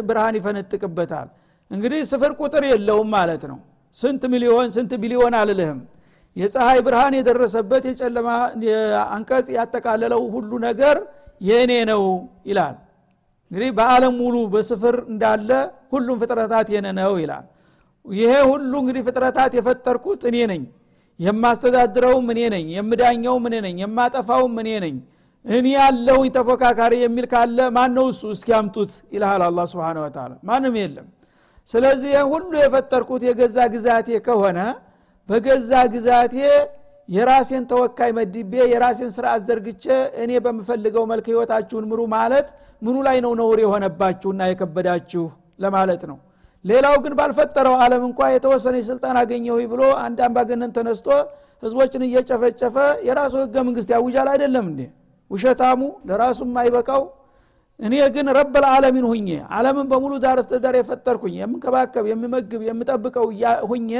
ብርሃን 0.08 0.36
ይፈነጥቅበታል። 0.40 1.28
እንግዲህ 1.72 2.00
ስፍር 2.12 2.32
ቁጥር 2.40 2.64
የለውም 2.72 3.10
ማለት 3.16 3.44
ነው። 3.52 3.60
ስንት 3.96 4.24
ሚሊዮን 4.34 4.70
ስንት 4.76 4.92
ቢሊዮን 5.04 5.36
አልልህም 5.40 5.80
የፀሐይ 6.36 6.80
ብርሃን 6.86 7.14
የደረሰበት 7.18 7.84
የጨለማ 7.90 8.30
አንቀጽ 9.12 9.48
ያጠቃለለው 9.58 10.22
ሁሉ 10.34 10.52
ነገር 10.66 10.98
የእኔ 11.42 11.72
ነው 11.92 12.04
ይላል። 12.50 12.76
እንግዲህ 13.52 13.72
በአለም 13.78 14.14
ሙሉ 14.22 14.36
በስፍር 14.54 14.96
እንዳለ 15.12 15.50
ሁሉም 15.94 16.18
ፍጥረታት 16.22 16.68
የነ 16.76 16.88
ነው 17.00 17.14
ይላል። 17.24 17.46
ይሄ 18.06 18.32
ሁሉ 18.52 18.72
እንግዲህ 18.82 19.04
ፍጥረታት 19.08 19.52
የፈጠርኩት 19.58 20.22
እኔ 20.30 20.38
ነኝ። 20.52 20.64
የማስተዳድረውም 21.20 22.26
እኔ 22.34 22.42
ነኝ። 22.54 22.66
የምዳኘውም 22.78 23.44
እኔ 23.50 23.56
ነኝ። 23.66 23.76
የማጠፋውም 23.84 24.56
እኔ 24.62 24.70
ነኝ። 24.84 24.96
እኔ 25.46 25.66
ያለውኝ 25.76 26.30
ተፎካካሪ 26.36 26.94
የሚል 27.02 27.26
ካለ 27.32 27.58
ማን 27.76 27.92
ነው 27.98 28.06
እሱ 28.12 28.22
እስኪያምጡት 28.36 28.92
ይልሃል 29.16 29.42
አላ 29.48 29.66
ስብን 29.72 29.98
ወተላ 30.04 30.32
ማንም 30.48 30.76
የለም። 30.82 31.08
ስለዚህ 31.70 32.14
ሁሉ 32.32 32.52
የፈጠርኩት 32.64 33.22
የገዛ 33.28 33.58
ግዛቴ 33.74 34.18
ከሆነ 34.28 34.60
በገዛ 35.30 35.72
ግዛቴ 35.94 36.36
የራሴን 37.10 37.64
ተወካይ 37.70 38.12
መድቤ 38.18 38.54
የራሴን 38.72 39.12
ስራ 39.16 39.26
አዘርግቼ 39.36 39.86
እኔ 40.24 40.32
በምፈልገው 40.46 41.04
መልክ 41.12 41.26
ህይወታችሁን 41.32 41.86
ምሩ 41.92 42.02
ማለት 42.14 42.48
ምኑ 42.82 42.96
ላይ 43.08 43.18
ነው 43.26 43.32
ነውር 43.40 43.60
የሆነባችሁና 43.64 44.42
የከበዳችሁ 44.50 45.26
ለማለት 45.64 46.04
ነው። 46.12 46.18
ሌላው 46.66 46.96
ግን 47.04 47.14
ባልፈጠረው 47.20 47.76
አለም 47.84 48.04
እንኳ 48.08 48.30
የተወሰነ 48.34 48.76
ስልጣን 48.88 49.18
አገኘሁ 49.22 49.58
ብሎ 49.74 49.82
አንድ 50.06 50.20
አምባገነን 50.28 50.72
ተነስቶ 50.78 51.08
ህዝቦችን 51.64 52.02
እየጨፈጨፈ 52.08 52.76
የራሱ 53.08 53.34
ህገ 53.44 53.56
መንግስት 53.68 53.90
ያውጃል 53.96 54.28
አይደለም 54.34 54.66
እንዴ? 54.72 54.82
ውሸታሙ 55.32 55.80
ለራሱም 56.10 56.58
አይበቃው። 56.62 57.04
እኔ 57.80 57.96
ግን 58.16 58.28
ረብ 58.38 58.54
ልዓለሚን 58.64 59.06
ሁኜ 59.12 59.30
አለምን 59.56 59.88
በሙሉ 59.92 60.14
ዳር 60.24 60.38
እስተዳር 60.42 60.76
የፈጠርኩኝ 60.80 61.34
የምንከባከብ 61.42 62.06
የምመግብ 62.12 62.62
የምጠብቀው 62.70 63.28
ሁኜ 63.72 63.92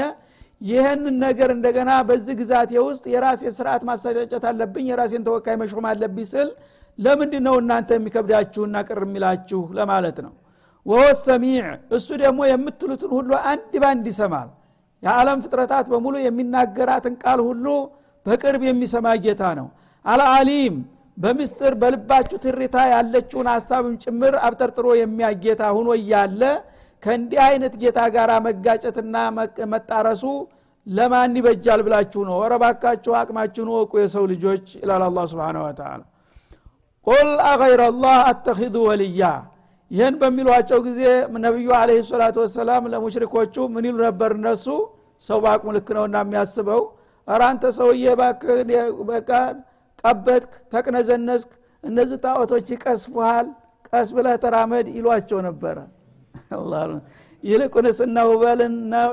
ይህንን 0.60 1.16
ነገር 1.24 1.50
እንደገና 1.54 1.90
በዚህ 2.08 2.34
ግዛቴ 2.40 2.72
ውስጥ 2.86 3.04
የራሴ 3.12 3.42
ስርዓት 3.56 3.82
ማሰጫጨት 3.88 4.44
አለብኝ 4.50 4.86
የራሴን 4.90 5.24
ተወካይ 5.26 5.56
መሾም 5.62 5.86
አለብኝ 5.90 6.26
ስል 6.30 6.48
ለምንድ 6.98 7.34
ነው 7.46 7.54
እናንተ 7.62 7.88
የሚከብዳችሁና 7.96 8.76
ቅር 8.88 9.00
የሚላችሁ 9.04 9.60
ለማለት 9.78 10.18
ነው። 10.26 10.32
ወሆ 10.86 11.04
ሰሚዕ 11.26 11.64
እሱ 11.96 12.08
ደግሞ 12.22 12.40
የምትሉትን 12.50 13.10
ሁሉ 13.16 13.30
አንድ 13.50 13.72
ባንድ 13.82 14.04
ይሰማል። 14.12 14.48
የዓለም 15.02 15.38
ፍጥረታት 15.44 15.86
በሙሉ 15.92 16.14
የሚናገራትን 16.24 17.14
ቃል 17.22 17.40
ሁሉ 17.48 17.66
በቅርብ 18.26 18.62
የሚሰማ 18.68 19.08
ጌታ 19.24 19.42
ነው። 19.58 19.66
አልአሊም 20.04 20.76
በምስጥር 21.16 21.72
በልባችሁ 21.82 22.38
ትሪታ 22.44 22.76
ያለችውን 22.92 23.48
ሀሳብም 23.52 23.94
ጭምር 24.02 24.34
አብጠርጥሮ 24.46 24.88
የሚያጌታ 25.00 25.62
ሁኖ 25.76 25.88
እያለ 26.00 26.42
ከእንዲህ 27.02 27.40
አይነት 27.46 27.74
ጌታ 27.82 27.98
ጋር 28.14 28.30
መጋጨትና 28.46 29.16
መጣረሱ 29.72 30.24
ለማን 30.86 31.36
ይበጃል 31.38 31.80
ብላችሁ 31.86 32.20
ነው? 32.28 32.36
ወረባካችሁ 32.42 33.12
አቅማችሁን 33.20 33.68
ወቁ 33.74 33.92
የሰው 34.02 34.24
ልጆች 34.32 34.66
ይላል 34.80 35.02
አላ 35.06 35.18
ስብን 35.30 35.56
ወተላ 35.62 36.00
ቁል 37.06 37.30
አገይረ 37.50 37.82
ላህ 38.02 38.18
አተኪዙ 38.30 38.76
ወልያ። 38.88 39.22
ይህን 39.90 40.14
በሚሏቸው 40.20 40.78
ጊዜ 40.86 41.00
ነቢዩ 41.44 41.68
አለህ 41.78 41.98
ሰላቱ 42.08 42.36
ወሰላም 42.44 42.84
ለሙሽሪኮቹ 42.92 43.54
ምን 43.74 43.84
ይሉ 43.88 43.96
ነበር? 44.08 44.30
እነሱ 44.38 44.66
ሰው 45.24 45.38
በአቅሙ 45.44 45.68
ልክ 45.76 45.88
ነውና 45.96 46.16
የሚያስበው 46.24 46.82
እራንተ 47.28 47.64
ሰውዬ 47.78 48.04
በቃ 49.10 49.30
ቀበትክ 50.02 50.52
ተቅነዘነስክ 50.72 51.50
እነዚህ 51.84 52.18
ጣዖቶች 52.24 52.66
ይቀስፉሃል 52.74 53.46
ቀስ 53.88 54.08
ብለህ 54.16 54.34
ተራመድ 54.44 54.86
ይሏቸው 54.96 55.38
ነበረ 55.46 55.76
ይልቁንስ 57.42 57.98
እነ 58.04 58.18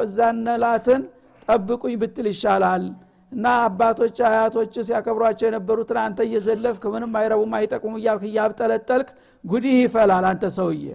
እዛነላትን 0.06 1.02
ጠብቁኝ 1.48 1.96
ብትል 2.02 2.28
ይሻላል። 2.32 2.84
እና 3.32 3.46
አባቶች 3.64 4.18
አያቶች 4.28 4.74
ሲያከብሯቸው 4.88 5.46
የነበሩትን 5.48 5.98
አንተ 6.02 6.20
እየዘለፍክ 6.28 6.84
ምንም 6.94 7.14
አይረቡም 7.20 7.54
አይጠቅሙ 7.60 7.94
እያልክ 8.00 8.24
እያብጠለጠልክ 8.30 9.10
ጉዲህ 9.44 9.76
ይፈላል 9.80 10.26
አንተ 10.32 10.46
ሰውዬ። 10.58 10.86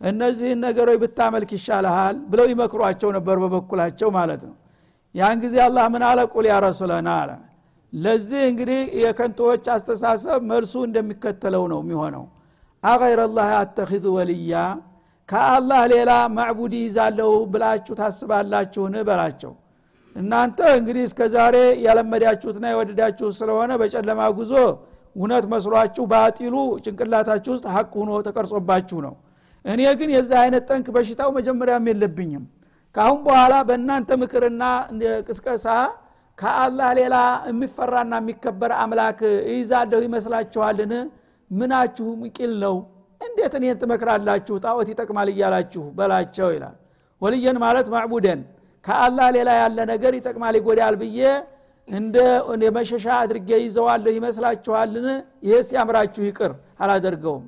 እነዚህን 0.00 0.60
ነገሮች 0.66 0.98
ብታመልክ 1.02 1.50
ይሻልሃል 1.56 2.16
ብለው 2.30 2.46
ይመክሯቸው 2.52 3.10
ነበር 3.16 3.36
በበኩላቸው 3.42 4.08
ማለት 4.16 4.42
ነው። 4.48 4.54
ያን 5.14 5.36
ጊዜ 5.44 5.56
አላህ 5.66 5.84
ምን 5.94 6.02
አለ? 6.08 6.20
ቁል 6.32 6.46
ያ 6.50 6.56
ረሱለና 6.64 7.08
አለ። 7.20 7.30
ለዚህ 7.92 8.42
እንግዲህ 8.50 8.80
የከንቶዎች 9.02 9.64
አስተሳሰብ 9.74 10.40
መልሱ 10.50 10.74
እንደሚከተለው 10.88 11.64
ነው 11.72 11.80
የሚሆነው። 11.84 12.24
አገይረላህ 12.82 13.48
አተኪዙ 13.58 14.04
ወልያ 14.16 14.54
ከአላህ 15.28 15.82
ሌላ 15.92 16.12
ማዕቡድ 16.36 16.72
ይዛለሁ 16.78 17.30
ብላችሁ 17.52 17.94
ታስባላችሁን? 18.00 18.94
በላቸው። 19.08 19.52
እናንተ 20.16 20.58
እንግዲህ 20.78 21.04
እስከ 21.08 21.20
ዛሬ 21.34 21.56
ያለመዳችሁትና 21.84 22.64
የወደዳችሁ 22.72 23.28
ስለሆነ 23.38 23.70
በጨለማ 23.80 24.20
ጉዞ 24.38 24.52
እውነት 25.16 25.44
መስሏችሁ 25.52 26.04
ባጢሉ 26.12 26.54
ጭንቅላታችሁ 26.84 27.50
ውስጥ 27.54 27.66
ሀቅ 27.74 27.92
ሁኖ 28.00 28.10
ተቀርጾባችሁ 28.26 28.98
ነው። 29.06 29.14
እኔ 29.64 29.80
ግን 29.98 30.10
የዚህ 30.14 30.36
አይነት 30.42 30.64
ጠንክ 30.70 30.86
በሽታው 30.94 31.30
መጀመሪያም 31.38 31.88
የለብኝም። 31.90 32.44
ካአሁን 32.94 33.20
በኋላ 33.26 33.54
በእናንተ 33.68 34.10
ምክርና 34.22 34.62
ቅስቀሳ 35.28 35.66
ከአላህ 36.38 36.88
ሌላ 36.98 37.16
የሚፈራና 37.50 38.14
የሚከበር 38.22 38.72
አምላክ 38.82 39.18
ይዛለሁ 39.52 40.00
ይመስላችኋልን? 40.06 40.92
ምናችሁ 41.50 42.06
ቂል 42.36 42.52
ነው 42.64 42.76
እንዴት 43.22 43.52
እኔን 43.58 43.76
ትመክራላችሁ? 43.82 44.54
ጣዖት 44.64 44.88
ይጠቅማል 44.92 45.28
እያላችሁ 45.32 45.84
በላቸው 45.98 46.48
ይላል። 46.54 46.76
ወልየን 47.22 47.56
ማለት 47.64 47.86
ማዕቡደን 47.94 48.40
ከአላህ 48.84 49.26
ሌላ 49.36 49.50
ያለ 49.60 49.78
ነገር 49.92 50.12
ይጠቅማል 50.18 50.54
ይጎዳል 50.58 50.94
ብዬ 51.02 51.20
እንደ 51.88 52.16
መሸሻ 52.76 53.06
አድርጌ 53.20 53.50
ይዘዋለሁ 53.64 54.12
ይመስላችኋልን? 54.18 55.06
ይሄ 55.46 55.54
ሲያምራችሁ 55.68 56.22
ይቅር 56.28 56.52
አላደርገውም። 56.82 57.44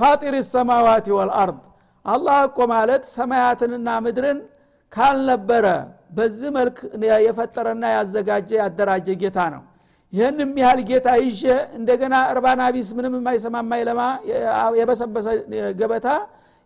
ፋጢር 0.00 0.34
ሰማዋት 0.50 1.06
ወልአርድ 1.18 1.58
አላህ 2.04 2.38
እኮ 2.48 2.58
ማለት 2.72 3.02
ሰማያትንና 3.16 3.88
ምድርን 4.04 4.38
ካልነበረ 4.92 5.66
በዚህ 6.16 6.50
መልክ 6.56 6.76
የፈጠረና 7.26 7.84
ያዘጋጀ 7.96 8.50
ያደራጀ 8.62 9.08
ጌታ 9.22 9.38
ነው 9.54 9.62
ይህንም 10.12 10.52
ያህል 10.60 10.80
ጌታ 10.88 11.08
ይዤ 11.22 11.42
እንደገና 11.78 12.14
እርባና 12.32 12.62
ቢስ 12.74 12.88
ምንም 12.96 13.12
የማይሰማ 13.18 13.56
የማይለማ 13.62 14.00
የበሰበሰ 14.78 15.26
ገበታ 15.80 16.08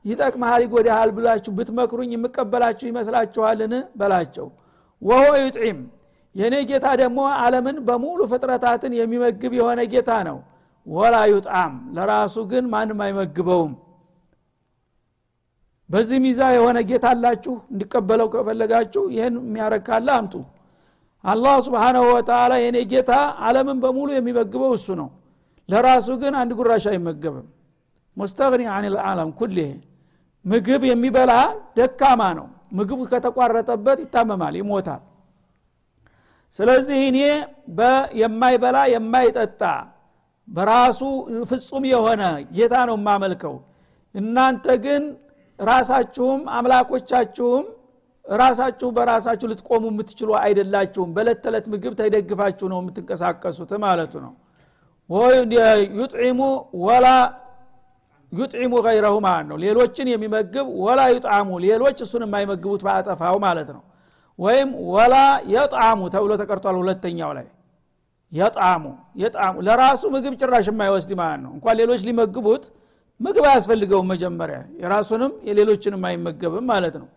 ይጠቅመሃል 0.04 0.62
ይጎዳሃል 0.64 1.10
ብላችሁ 1.16 1.52
ብትመክሩኝ 1.58 2.10
የምቀበላችሁ 2.14 2.86
ይመስላችኋልን? 2.90 3.72
በላቸው። 4.00 4.46
ወሆ 5.02 5.22
ዩጥዒም 5.42 5.78
የእኔ 6.34 6.54
ጌታ 6.70 6.86
ደግሞ 7.00 7.20
አለምን 7.42 7.76
በሙሉ 7.86 8.20
ፍጥረታትን 8.30 8.92
የሚመግብ 8.98 9.52
የሆነ 9.58 9.80
ጌታ 9.92 10.10
ነው። 10.28 10.38
ወላ 10.86 11.16
ዩጣም 11.32 11.74
ለራሱ 11.96 12.36
ግን 12.50 12.64
ማንም 12.72 12.98
አይመግበውም። 13.04 13.72
በዚህ 15.90 16.18
ሚዛ 16.24 16.40
የሆነ 16.56 16.78
ጌታ 16.90 17.06
አላችሁ? 17.14 17.54
እንዲቀበለው 17.72 18.28
ከፈለጋችሁ 18.34 19.02
ይህን 19.14 19.34
የሚያረግ 19.42 19.82
ካለ 19.88 20.08
አምጡ 20.18 20.34
አላህ 21.24 21.54
ስብሓናሁ 21.66 22.04
ወተላ 22.14 22.52
የኔ 22.62 22.78
ጌታ 22.90 23.12
አለምን 23.46 23.78
በሙሉ 23.82 24.08
የሚመግበው 24.14 24.72
እሱ 24.78 24.86
ነው። 25.00 25.08
ለራሱ 25.68 26.08
ግን 26.22 26.34
አንድ 26.40 26.50
ጉራሽ 26.58 26.84
አይመገብም። 26.90 27.46
ሙስተግኒ 28.16 28.62
አን 28.72 28.84
ልዓለም 28.94 29.30
ኩልህ 29.38 29.70
ምግብ 30.44 30.82
የሚበላ 30.90 31.32
ደካማ 31.78 32.22
ነው። 32.38 32.46
ምግቡ 32.78 33.00
ከተቋረጠበት 33.10 33.98
ይታመማል 34.04 34.54
ይሞታል። 34.60 35.02
ስለዚህ 36.56 36.98
እኔ 37.08 37.18
የማይበላ 38.20 38.78
የማይጠጣ 38.94 39.62
በራሱ 40.48 41.00
ፍጹም 41.50 41.84
የሆነ 41.92 42.22
ጌታ 42.56 42.74
ነው 42.88 42.96
የማመልከው። 42.98 43.54
እናንተ 44.14 44.66
ግን 44.84 45.02
ራሳችሁም 45.58 46.40
አምላኮቻችሁም 46.56 47.64
ራሳችሁ 48.26 48.88
በራሳችሁ 48.96 49.46
ልትቆሙ 49.50 49.84
የምትችሉ 49.90 50.30
አይደላችሁም። 50.40 51.10
በለት 51.16 51.38
ተዕለት 51.44 51.66
ምግብ 51.72 51.94
ተደግፋችሁ 51.98 52.66
ነው 52.72 52.78
የምትንቀሳቀሱት 52.82 53.72
ማለቱ 53.84 54.12
ነው። 54.24 54.32
ዩጥዒሙ 55.98 56.40
ወላ 56.84 57.06
ዩጥዒሙ 58.32 58.72
ገይረሁ 58.86 59.16
ማለት 59.26 59.46
ነው። 59.50 59.56
ሌሎችን 59.64 60.06
የሚመግብ 60.12 60.66
ወላ 60.84 61.00
ዩጣሙ 61.12 61.48
ሌሎች 61.66 61.98
እሱን 62.04 62.22
የማይመግቡት 62.26 62.80
በአጠፋው 62.86 63.36
ማለት 63.44 63.68
ነው። 63.76 63.82
ወይም 64.38 64.70
ወላ 64.92 65.16
የጣሙ 65.52 66.00
ተብሎ 66.14 66.32
ተቀርቷል 66.40 66.76
ሁለተኛው 66.80 67.32
ላይ። 67.38 67.46
የጣሙ 68.32 68.84
የጣሙ 69.16 69.54
ለራሱ 69.66 70.02
ምግብ 70.14 70.34
ጭራሽ 70.40 70.68
የማይወስድ 70.70 71.12
ማለት 71.20 71.40
ነው። 71.44 71.52
እንኳን 71.56 71.76
ሌሎች 71.80 72.00
ሊመግቡት 72.08 72.64
ምግብ 73.20 73.44
አያስፈልገውም 73.50 74.08
መጀመሪያ። 74.12 74.58
የራሱንም 74.80 75.32
የሌሎችንም 75.48 76.02
አይመገብም 76.08 76.66
ማለት 76.72 76.96
ነው 77.02 77.08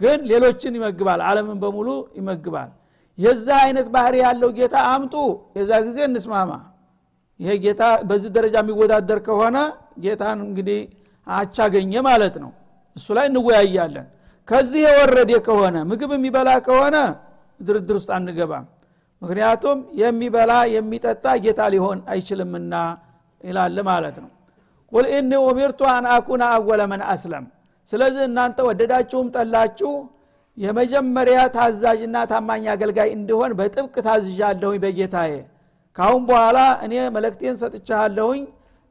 ግን 0.00 0.18
ሌሎችን 0.30 0.72
ይመግባል 0.78 1.20
አለምን 1.28 1.58
በሙሉ 1.62 1.88
ይመግባል። 2.18 2.70
የዛ 3.18 3.46
አይነት 3.64 3.86
ባህሪ 3.94 4.14
ያለው 4.24 4.50
ጌታ 4.58 4.76
አምጡ 4.92 5.14
የዛ 5.58 5.72
ጊዜ 5.86 5.98
እንስማማ። 6.08 6.50
ይሄ 7.40 7.50
ጌታ 7.64 7.82
በዚህ 8.08 8.30
ደረጃ 8.36 8.56
የሚወዳደር 8.62 9.18
ከሆነ 9.26 9.56
ጌታን 10.04 10.38
እንግዲህ 10.46 10.80
አቻገኘ 11.26 11.92
ማለት 12.08 12.36
ነው። 12.42 12.50
እሱ 12.96 13.06
ላይ 13.16 13.26
እንወያያለን። 13.30 14.06
ከዚህ 14.48 14.80
የወረደ 14.86 15.32
ከሆነ 15.46 15.76
ምግብ 15.90 16.10
የሚበላ 16.16 16.50
ከሆነ 16.66 16.96
ድርድር 17.60 17.96
ውስጥ 17.98 18.10
አንገባም። 18.16 18.66
ምክንያቱም 19.22 19.78
የሚበላ 20.00 20.52
የሚጠጣ 20.74 21.26
ጌታ 21.44 21.60
ሊሆን 21.74 21.98
አይችልምና 22.12 22.74
ይላል 23.40 23.76
ማለት 23.88 24.16
ነው። 24.24 24.30
ቁል 24.92 25.04
ኢኒ 25.12 25.32
ኡሚርቱ 25.44 25.80
አን 25.92 26.04
አኩነ 26.14 26.42
አወለ 26.54 26.82
መን 26.90 27.02
አስለም 27.12 27.44
ስለዚህ 27.88 28.22
እናንተ 28.28 28.58
ወደዳችሁም 28.68 29.26
ጠላችሁ 29.34 29.92
የመጀመሪያ 30.58 31.38
ታዛዥና 31.54 32.16
ታማኝ 32.30 32.64
አገልጋይ 32.74 33.08
እንዲሆን 33.16 33.52
በጥብቅ 33.58 33.94
ታዝዣለሁኝ 34.06 34.78
በጌታዬ። 34.84 35.32
ካሁን 35.98 36.22
በኋላ 36.28 36.58
እኔ 36.86 36.94
መለክቴን 37.16 37.56
ሰጥቻለሁኝ። 37.62 38.42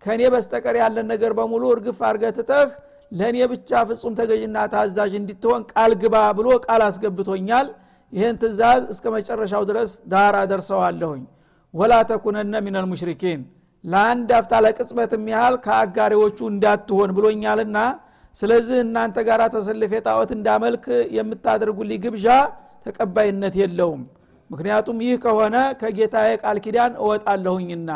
ከእኔ 0.03 0.21
በስተቀር 0.33 0.75
ያለን 0.81 1.07
ነገር 1.13 1.31
በሙሉ 1.37 1.63
እርግፍ 1.73 1.99
አርገትተህ 2.09 2.69
ለእኔ 3.11 3.37
ብቻ 3.51 3.81
ፍጹም 3.89 4.13
ተገዥና 4.19 4.57
ታዛዥ 4.73 5.11
እንድትሆን 5.19 5.61
ቃል 5.71 5.91
ግባ 6.01 6.15
ብሎ 6.37 6.47
ቃል 6.65 6.81
አስገብቶኛል። 6.87 7.67
ይህን 8.13 8.35
ትእዛዝ 8.41 8.81
እስከ 8.93 9.05
መጨረሻው 9.15 9.63
ድረስ 9.69 9.91
ዳር 10.11 10.35
አደርሰዋለሁኝ። 10.41 11.23
ወላ 11.73 11.93
ተኩነነ 12.09 12.55
ሚነል 12.65 12.85
ሙሽሪኪን። 12.91 13.41
ለአንድ 13.83 14.29
አፍታ 14.37 14.53
ለቅጽበትም 14.65 15.23
ያህል 15.33 15.55
ከአጋሪዎቹ 15.65 16.37
እንዳትሆን 16.51 17.09
ብሎኛልና 17.17 17.77
ስለዚህ 18.37 18.77
እናንተ 18.85 19.17
ጋር 19.27 19.41
ተሰልፌ 19.53 19.93
ጣዖት 20.07 20.31
እንዳመልክ 20.37 20.85
የምታደርጉልኝ 21.17 21.99
ግብዣ 22.05 22.27
ተቀባይነት 22.85 23.55
የለውም። 23.61 24.01
ምክንያቱም 24.49 24.97
ይህ 25.05 25.15
ከሆነ 25.23 25.55
ከጌታዬ 25.79 26.31
ቃል 26.43 26.57
ኪዳን 26.65 26.91
እወጣለሁኝና። 27.01 27.89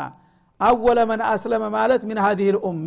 አወለ 0.60 0.98
መን 1.10 1.20
አስለመ 1.28 1.64
ማለት 1.76 2.02
ሚን 2.08 2.18
ሀዲህ 2.24 2.48
ልኡማ 2.56 2.86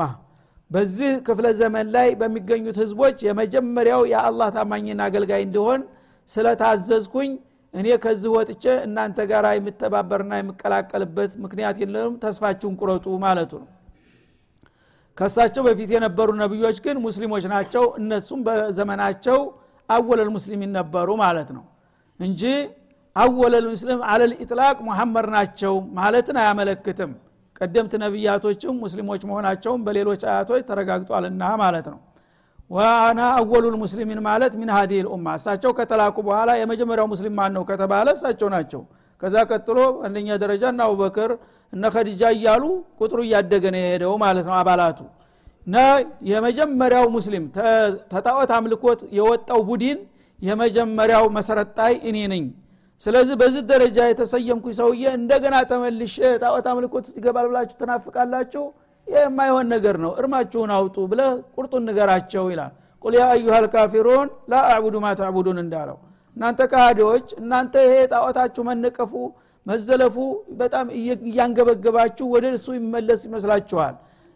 በዚህ 0.72 1.12
ክፍለ 1.28 1.48
ዘመን 1.60 1.88
ላይ 1.96 2.10
በሚገኙት 2.20 2.78
ህዝቦች 2.84 3.18
የመጀመሪያው 3.28 4.02
የአላህ 4.12 4.48
ታማኝና 4.56 5.02
አገልጋይ 5.08 5.42
እንዲሆን 5.48 5.82
ስለታዘዝኩኝ 6.30 7.32
እኔ 7.74 7.88
ከዚህ 8.04 8.32
ወጥቼ 8.36 8.64
እናንተ 8.88 9.20
ጋር 9.32 9.46
የምተባበርና 9.52 10.34
የምቀላቀልበት 10.40 11.32
ምክንያት 11.44 11.78
የለም 11.84 12.14
ተስፋችሁን 12.24 12.76
ቁረጡ 12.82 13.06
ማለቱ 13.24 13.52
ነው 13.62 13.70
ከሳቸው 15.18 15.64
በፊት 15.68 15.90
የነበሩ 15.96 16.30
ነቢዮች 16.42 16.78
ግን 16.86 16.98
ሙስሊሞች 17.04 17.44
ናቸው። 17.54 17.84
እነሱም 18.00 18.40
በዘመናቸው 18.48 19.38
አወለል 19.90 20.30
ሙስሊሚን 20.36 20.72
ነበሩ 20.78 21.10
ማለት 21.24 21.50
ነው 21.58 21.64
እንጂ 22.20 22.42
አወለል 23.16 23.66
ሙስሊም 23.74 24.00
አለል 24.12 24.32
ኢጥላቅ 24.44 24.78
ሙሐመድ 24.88 25.28
ናቸው 25.36 25.74
ማለትን 25.98 26.38
አያመለክትም። 26.44 27.12
ቀደምት 27.58 27.94
ነቢያቶችም 28.04 28.76
ሙስሊሞች 28.84 29.22
መሆናቸውም 29.30 29.82
በሌሎች 29.86 30.22
አያቶች 30.30 30.62
ተረጋግጧልና 30.70 31.44
ማለት 31.62 31.88
ነው። 31.94 32.00
ዋና 32.72 33.22
አወሉል 33.38 33.76
ሙስሊሚን 33.82 34.20
ማለት 34.28 34.54
ሚን 34.60 34.70
ሀዲህ 34.76 35.00
ልኡማ 35.06 35.28
እሳቸው 35.40 35.72
ከተላኩ 35.80 36.18
በኋላ 36.28 36.52
የመጀመሪያው 36.60 37.08
ሙስሊም 37.12 37.34
ማን 37.40 37.52
ነው 37.58 37.64
ከተባለ 37.70 38.08
እሳቸው 38.16 38.48
ናቸው 38.56 38.82
ከዛ 39.24 39.36
ቀጥሎ 39.50 39.78
አንደኛ 40.06 40.30
ደረጃ 40.42 40.64
እና 40.74 40.82
አቡበክር 40.88 41.32
እነ 41.74 41.84
ከዲጃ 41.94 42.24
እያሉ 42.36 42.64
ቁጥሩ 43.02 43.20
እያደገ 43.28 43.64
ነው 43.74 43.82
የሄደው 43.82 44.14
ማለት 44.24 44.46
ነው 44.50 44.56
አባላቱ። 44.60 45.00
እና 45.68 45.76
የመጀመሪያው 46.30 47.06
ሙስሊም 47.16 47.46
ተጣዖት 48.14 48.52
አምልኮት 48.58 49.02
የወጣው 49.18 49.62
ቡድን 49.70 50.00
የመጀመሪያው 50.40 51.26
መሰረጣይ 51.38 51.94
እኔ 52.10 52.18
ነኝ። 52.34 52.46
ስለዚህ 53.02 53.36
በዚህ 53.42 53.62
ደረጃ 53.72 53.98
የተሰየምኩ 54.10 54.66
ሰውዬ 54.80 55.04
እንደገና 55.20 55.56
ተመልሼ 55.72 56.16
ጣዖት 56.44 56.66
አምልኮት 56.72 57.06
ይገባል 57.18 57.46
ብላችሁ 57.50 57.76
ትናፍቃላችሁ? 57.82 58.64
ይህ 59.08 59.22
የማይሆን 59.26 59.68
ነገር 59.74 59.96
ነው። 60.04 60.12
እርማችሁን 60.22 60.72
አውጡ 60.78 60.98
ብለ 61.12 61.22
ቁርጡን 61.56 61.84
ንገራቸው 61.90 62.46
ይላል። 62.54 62.74
ቁል 63.04 63.14
ያ 63.20 63.24
አዩሃ 63.34 63.56
ላ 64.52 64.62
አዕቡዱ 64.70 64.96
ማ 65.04 65.10
ተዕቡዱን 65.20 65.58
እንዳለው 65.64 65.98
እናንተ 66.38 66.62
ካህዲዎች 66.72 67.28
እናንተ 67.40 67.74
ይሄ 67.86 67.96
ጣዖታችሁ 68.14 68.62
መነቀፉ 68.70 69.14
መዘለፉ 69.66 70.16
በጣም 70.60 70.88
እያንገበገባችሁ 71.28 72.26
ወደ 72.34 72.46
እሱ 72.58 72.68
ይመለስ 72.78 73.22
ይመስላችኋል? 73.28 73.94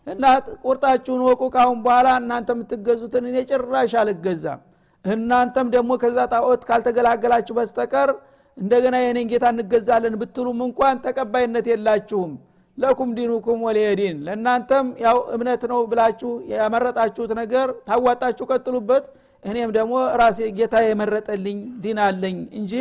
እና 0.08 0.24
ቁርጣችሁን 0.64 1.22
ወቁ 1.28 1.42
ካሁን 1.56 1.80
በኋላ 1.86 2.10
እናንተ 2.22 2.50
የምትገዙትን 2.56 3.24
እኔ 3.30 3.38
ጭራሽ 3.50 3.94
አልገዛም። 4.02 4.60
እናንተም 5.06 5.68
ደግሞ 5.76 5.92
ከዛ 6.04 6.18
ጣዖት 6.34 6.62
ካልተገላገላችሁ 6.70 7.54
በስተቀር 7.60 8.10
እንደገና 8.58 8.96
የኔን 9.02 9.28
ጌታ 9.32 9.46
እንገዛለን 9.54 10.16
ብትሉም 10.22 10.60
እንኳን 10.68 11.02
ተቀባይነት 11.06 11.66
የላችሁም። 11.72 12.32
ለኩም 12.78 13.10
ዲኑኩም 13.18 13.60
ወሊየዲን 13.68 14.18
ለእናንተም 14.26 14.88
ያው 15.06 15.18
እምነት 15.36 15.62
ነው 15.72 15.80
ብላችሁ 15.92 16.32
ያመረጣችሁት 16.52 17.32
ነገር 17.40 17.68
ታዋጣችሁ 17.88 18.46
ቀጥሉበት 18.52 19.06
እኔም 19.48 19.70
ደግሞ 19.78 19.94
ራሴ 20.22 20.40
ጌታ 20.58 20.76
የመረጠልኝ 20.86 21.60
ዲን 21.84 22.00
አለኝ 22.06 22.38
እንጂ 22.60 22.74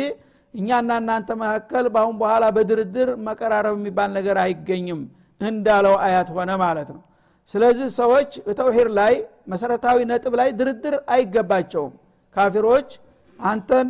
እኛና 0.53 0.91
እናንተ 1.01 1.29
መካከል 1.41 1.85
በአሁን 1.93 2.15
በኋላ 2.21 2.45
በድርድር 2.55 3.09
መቀራረብ 3.27 3.75
የሚባል 3.79 4.09
ነገር 4.17 4.37
አይገኝም 4.43 5.01
እንዳለው 5.41 5.95
አያት 6.05 6.29
ሆነ 6.35 6.51
ማለት 6.63 6.89
ነው። 6.95 7.01
ስለዚህ 7.49 7.87
ሰዎች 7.97 8.31
በተውሂድ 8.47 8.89
ላይ 8.99 9.13
መሰረታዊ 9.51 9.97
ነጥብ 10.09 10.33
ላይ 10.39 10.49
ድርድር 10.59 10.95
አይገባቸውም። 11.13 11.93
ካፊሮች 12.35 12.89
አንተን 13.39 13.87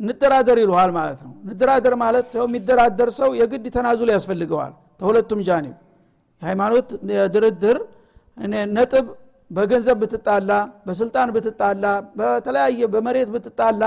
እንደራደር 0.00 0.58
ይልሃል 0.62 0.90
ማለት 0.98 1.20
ነው። 1.26 1.32
እንደራደር 1.46 1.94
ማለት 2.02 2.26
ሰው 2.34 2.44
የሚደራደር 2.48 3.10
ሰው 3.18 3.30
የግድ 3.40 3.64
ተናዙል 3.76 4.10
ያስፈልገዋል። 4.14 4.72
ተሁለቱም 5.00 5.40
ጃኒብ 5.48 5.74
የሃይማኖት 6.42 6.88
ድርድር 7.34 7.78
ነጥብ 8.76 9.06
በገንዘብ 9.52 9.96
ብትጣላ 10.02 10.50
በስልጣን 10.86 11.28
ብትጣላ 11.36 11.84
በተለያየ 12.18 12.80
በመሬት 12.92 13.28
ብትጣላ 13.34 13.82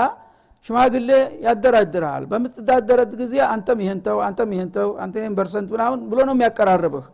ሽማግሌ 0.66 1.10
ያደራድርሃል። 1.46 2.24
በምትዳደረት 2.30 3.12
ጊዜ 3.20 3.34
አንተም 3.54 3.80
ይህንተው 3.84 4.18
አንተም 4.26 4.50
ይህንተው 4.56 4.88
አንተ 5.04 5.14
ይህን 5.20 5.34
percent 5.38 5.68
ምናምን 5.74 6.00
ብሎ 6.10 6.18
ነው 6.28 6.34
የሚያቀራርብህ። 6.36 7.06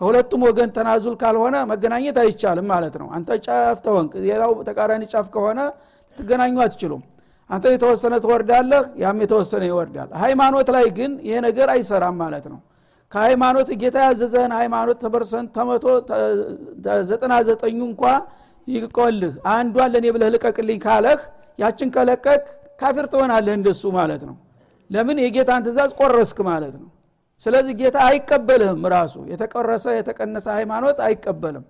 ከሁለቱም 0.00 0.42
ወገን 0.46 0.70
تنازل 0.76 1.14
ካልሆነ 1.20 1.56
መገናኘት 1.70 2.16
አይቻልም 2.22 2.66
ማለት 2.72 2.94
ነው። 3.02 3.08
አንተ 3.16 3.28
ጫፍ 3.46 3.80
ተወንቅ 3.84 4.12
ሌላው 4.24 4.52
ተቃራኒ 4.68 5.02
ጫፍ 5.12 5.26
ከሆነ 5.34 5.60
ልትገናኙ 6.18 6.56
አትችሉም። 6.64 7.02
አንተ 7.50 7.64
የተወሰነ 7.74 8.14
ትወርዳለህ 8.24 8.84
ያም 9.02 9.18
የተወሰነ 9.24 9.62
ይወርዳል። 9.70 10.10
ሃይማኖት 10.22 10.68
ላይ 10.76 10.86
ግን 10.98 11.12
ይሄ 11.26 11.36
ነገር 11.46 11.68
አይሰራም 11.74 12.16
ማለት 12.22 12.46
ነው 12.52 12.58
ከሃይማኖት 13.12 13.68
ጌታ 13.80 13.96
ያዘዘህን 14.06 14.52
ሃይማኖት 14.58 14.98
ተ 15.04 15.14
percent 15.14 15.48
ተመቶ 15.56 15.84
ዘጠና 17.10 17.34
ዘጠኙ 17.48 17.78
እንኳ 17.88 18.02
ይቆልህ። 18.68 19.34
አንዷን 19.52 19.90
ለእኔ 19.94 20.06
ብለህ 20.14 20.28
ልቀቅልኝ 20.34 20.78
ካለህ 20.84 21.20
ያችን 21.58 21.88
ከለቀቅ 21.96 22.42
ካፊር 22.80 23.06
ትሆናለህ 23.12 23.54
እንደሱ 23.58 23.82
ማለት 23.98 24.22
ነው። 24.28 24.36
ለምን? 24.90 25.16
የጌታን 25.24 25.62
ትእዛዝ 25.66 25.90
ቆረስክ 26.00 26.38
ማለት 26.48 26.74
ነው። 26.80 26.88
ስለዚህ 27.42 27.74
ጌታ 27.80 27.96
አይቀበልህም 28.08 28.82
ራሱ። 28.94 29.14
የተቆረሰ 29.32 29.86
የተቀነሰ 29.98 30.46
ሃይማኖት 30.58 30.98
አይቀበልም። 31.06 31.64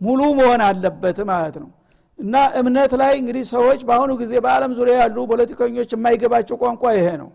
ሙሉ 0.00 0.20
መሆን 0.38 0.60
አለበት 0.66 1.18
ማለት 1.30 1.56
ነው። 1.62 1.70
እና 2.18 2.36
እምነት 2.60 2.92
ላይ 3.00 3.12
እንግዲህ 3.20 3.44
ሰዎች 3.52 3.80
በአሁኑ 3.88 4.10
ጊዜ 4.22 4.32
በአለም 4.44 4.72
ዙሪያ 4.78 4.94
ያሉ 5.02 5.16
ፖለቲከኞች 5.30 5.90
የማይገባቸው 5.94 6.56
ቋንቋ 6.62 6.82
ይሄ 6.98 7.08
ነው 7.22 7.28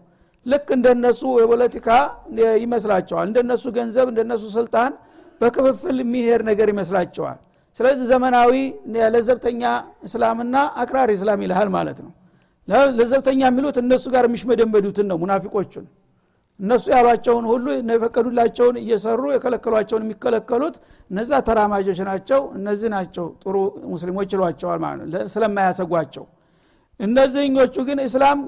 ልክ 0.45 0.67
እንደነሱ 0.75 1.21
የፖለቲካ 1.41 1.87
ይመስላቸዋል። 2.63 3.25
እንደነሱ 3.29 3.63
ገንዘብ 3.77 4.07
እንደነሱ 4.11 4.43
ስልጣን 4.57 4.91
በክፍፍል 5.41 5.97
የሚሄድ 6.03 6.41
ነገር 6.49 6.67
ይመስላቸዋል። 6.73 7.39
ስለዚህ 7.79 8.05
ዘመናዊ 8.11 8.51
ለዘብተኛ 9.15 9.63
እስላምና 10.07 10.55
አክራሪ 10.81 11.11
እስላም 11.17 11.41
ይልሃል 11.45 11.69
ማለት 11.75 11.97
ነው። 12.05 12.11
ለዘብተኛ 12.97 13.41
የሚሉት 13.47 13.77
እነሱ 13.81 14.05
ጋር 14.13 14.23
የሚሽመደመዱትን 14.27 15.07
ነው 15.11 15.17
ሙናፊቆቹን። 15.23 15.85
እነሱ 16.59 16.85
ያሏቸውን 16.93 17.45
ሁሉ 17.51 17.65
የፈቀዱላቸውን 17.89 18.75
እየሰሩ 18.81 19.23
የከለከሏቸውን 19.33 20.03
የሚከለከሉት 20.05 20.75
እነዛ 21.11 21.31
ተራማጆች 21.47 21.99
ናቸው። 22.09 22.41
እነዚህ 22.59 22.89
ናቸው 22.95 23.25
ጥሩ 23.43 23.55
ሙስሊሞች 23.93 24.29
ይሏቸዋል 24.35 24.79
ማለት 24.85 25.01
ነው። 25.03 25.27
ስለማያሰጓቸው 25.33 26.25
እነዚህኞቹ 26.99 27.75
ግን 27.87 27.99
እስላም 28.05 28.39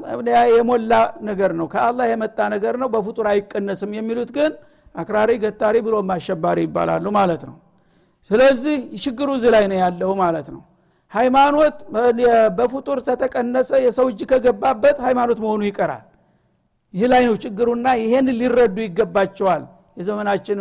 የሞላ 0.51 0.93
ነገር 1.29 1.51
ነው 1.59 1.67
ከአላህ 1.73 2.05
የመጣ 2.11 2.39
ነገር 2.55 2.75
ነው 2.81 2.87
በፍጡር 2.93 3.27
አይቀነስም 3.31 3.91
የሚሉት 3.97 4.29
ግን 4.37 4.51
አክራሪ 4.95 5.31
ገታሪ 5.43 5.75
ብሎ 5.85 5.95
አሸባሪ 6.15 6.59
ይባላሉ 6.67 7.05
ማለት 7.17 7.41
ነው። 7.49 7.55
ስለዚህ 8.29 8.77
ችግሩ 9.03 9.29
እዚህ 9.37 9.51
ላይ 9.55 9.65
ነው 9.71 9.77
ያለው 9.83 10.11
ማለት 10.21 10.47
ነው። 10.55 10.61
ሃይማኖት 11.11 11.75
በፍጡር 12.57 12.97
ተተቀነሰ 13.07 13.69
የሰው 13.85 14.07
እጅ 14.11 14.21
ከገባበት 14.31 14.97
ሃይማኖት 15.05 15.39
መሆኑ 15.43 15.61
ይቀራል። 15.69 16.05
ይህ 16.93 17.07
ላይ 17.13 17.23
ነው 17.29 17.35
ችግሩና 17.43 17.87
ይሄን 18.01 18.27
ሊረዱ 18.39 18.77
ይገባቸዋል 18.85 19.63
የዘመናችን 19.99 20.57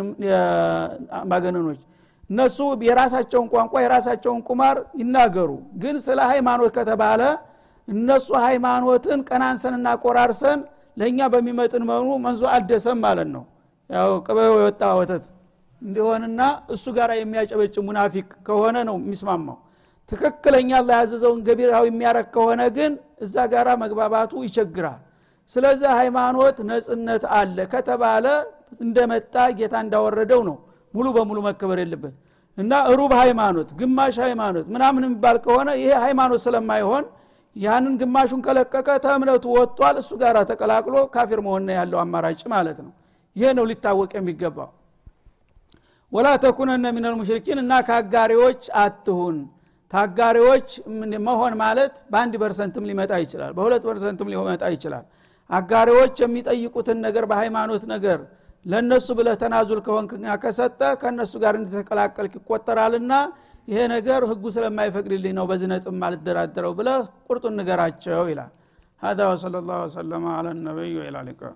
አምባገነኖች 1.19 1.79
እነሱ 2.29 2.57
የራሳቸውን 2.87 3.47
ቋንቋ 3.51 3.73
የራሳቸውን 3.83 4.39
ቁማር 4.47 4.77
ይናገሩ። 5.01 5.49
ግን 5.83 5.95
ስለ 6.05 6.19
ሃይማኖት 6.31 6.71
ከተባለ 6.77 7.21
እነሱ 7.87 8.27
ሃይማኖትን 8.45 9.19
ቀናንሰንና 9.29 9.87
ቆራርሰን 10.03 10.59
ለእኛ 10.97 11.19
በሚመጥን 11.33 11.83
መኑ 11.89 12.07
መንዞ 12.25 12.43
አልደሰም 12.53 12.99
ማለት 13.05 13.29
ነው። 13.35 13.43
ያው 13.89 14.11
ቅበው 14.25 14.53
የወጣ 14.55 14.83
ወተት 14.99 15.25
እንዲሆንና 15.81 16.41
እሱ 16.73 16.85
ጋር 16.97 17.09
የሚያጨበጭ 17.17 17.75
ሙናፊቅ 17.87 18.27
ከሆነ 18.47 18.77
ነው 18.89 18.95
የሚስማማው። 19.01 19.57
ትክክለኛ 20.11 20.69
አላ 20.79 20.89
ያዘዘውን 20.99 21.39
ገቢራዊ 21.47 21.85
የሚያረግ 21.91 22.27
ከሆነ 22.35 22.61
ግን 22.77 22.91
እዛ 23.25 23.35
ጋራ 23.53 23.69
መግባባቱ 23.83 24.31
ይቸግራል። 24.45 24.99
ስለዚህ 25.51 25.89
ሃይማኖት 25.99 26.57
ነጽነት 26.69 27.23
አለ 27.37 27.57
ከተባለ 27.73 28.25
እንደመጣ 28.83 29.35
ጌታ 29.59 29.75
እንዳወረደው 29.85 30.41
ነው 30.49 30.55
ሙሉ 30.93 31.07
በሙሉ 31.15 31.37
መከበር 31.47 31.79
የለበት። 31.83 32.15
እና 32.57 32.73
ሩብ 32.99 33.11
ሃይማኖት 33.21 33.69
ግማሽ 33.79 34.15
ሃይማኖት 34.25 34.65
ምናምን 34.75 35.03
የሚባል 35.07 35.37
ከሆነ 35.45 35.69
ይሄ 35.81 35.91
ሃይማኖት 36.05 36.41
ስለማይሆን 36.45 37.03
ያንን 37.57 37.93
ግማሹን 38.01 38.41
ከለቀቀ 38.45 38.87
ተእምነቱ 39.03 39.45
ወጥቷል። 39.55 39.95
እሱ 40.01 40.11
ጋር 40.21 40.35
ተቀላቅሎ 40.49 40.95
ካፊር 41.13 41.39
መሆን 41.45 41.69
ያለው 41.77 41.99
አማራጭ 42.03 42.41
ማለት 42.53 42.79
ነው። 42.85 42.91
ይሄ 43.35 43.49
ነው 43.57 43.65
ሊታወቅ 43.69 44.11
የሚገባው። 44.17 44.69
ولا 46.11 46.27
تكونن 46.43 46.85
من 46.95 47.15
المشركين 47.19 47.59
እና 47.63 47.73
ከአጋሪዎች 47.87 48.61
አትሁን። 48.81 49.37
ታጋሪዎች 49.93 50.69
መሆን 51.27 51.53
ማለት 51.61 51.93
በአንድ 52.11 52.33
percent 52.41 52.75
ም 52.75 52.85
ሊመጣ 52.89 53.11
ይችላል 53.23 53.51
በሁለት 53.57 53.83
percent 53.89 54.19
ም 54.19 54.27
ሊመጣ 54.31 54.63
ይችላል። 54.75 55.05
አጋሪዎች 55.49 56.15
የሚጠይቁትን 56.23 56.97
ነገር 57.05 57.25
በሃይማኖት 57.31 57.83
ነገር 57.93 58.19
ለእነሱ 58.65 59.07
ብለህ 59.17 59.35
ተናዙል 59.41 59.79
ከሆንክና 59.85 60.33
ከሰጠ 60.41 60.81
ከእነሱ 61.01 61.33
ጋር 61.43 61.53
እንደተቀላቀልክ 61.59 62.33
ይቆጠራልና 62.39 63.13
ይሄ 63.67 63.79
ነገር 63.95 64.21
ህጉ 64.31 64.43
ስለማይፈቅድልኝ 64.55 65.33
ነው 65.39 65.45
በዝነጥም 65.49 66.03
አልደራደረው 66.07 66.73
ብለ 66.79 66.89
ቁርጡን 67.27 67.55
ንገራቸው 67.61 68.23
ይላል። 68.33 68.51
هذا 69.03 69.23
وصلى 69.31 69.57
الله 69.61 69.79
وسلم 69.85 70.23
على 70.37 70.49
النبي 70.51 70.91
وإلى 70.99 71.17
اللقاء 71.21 71.53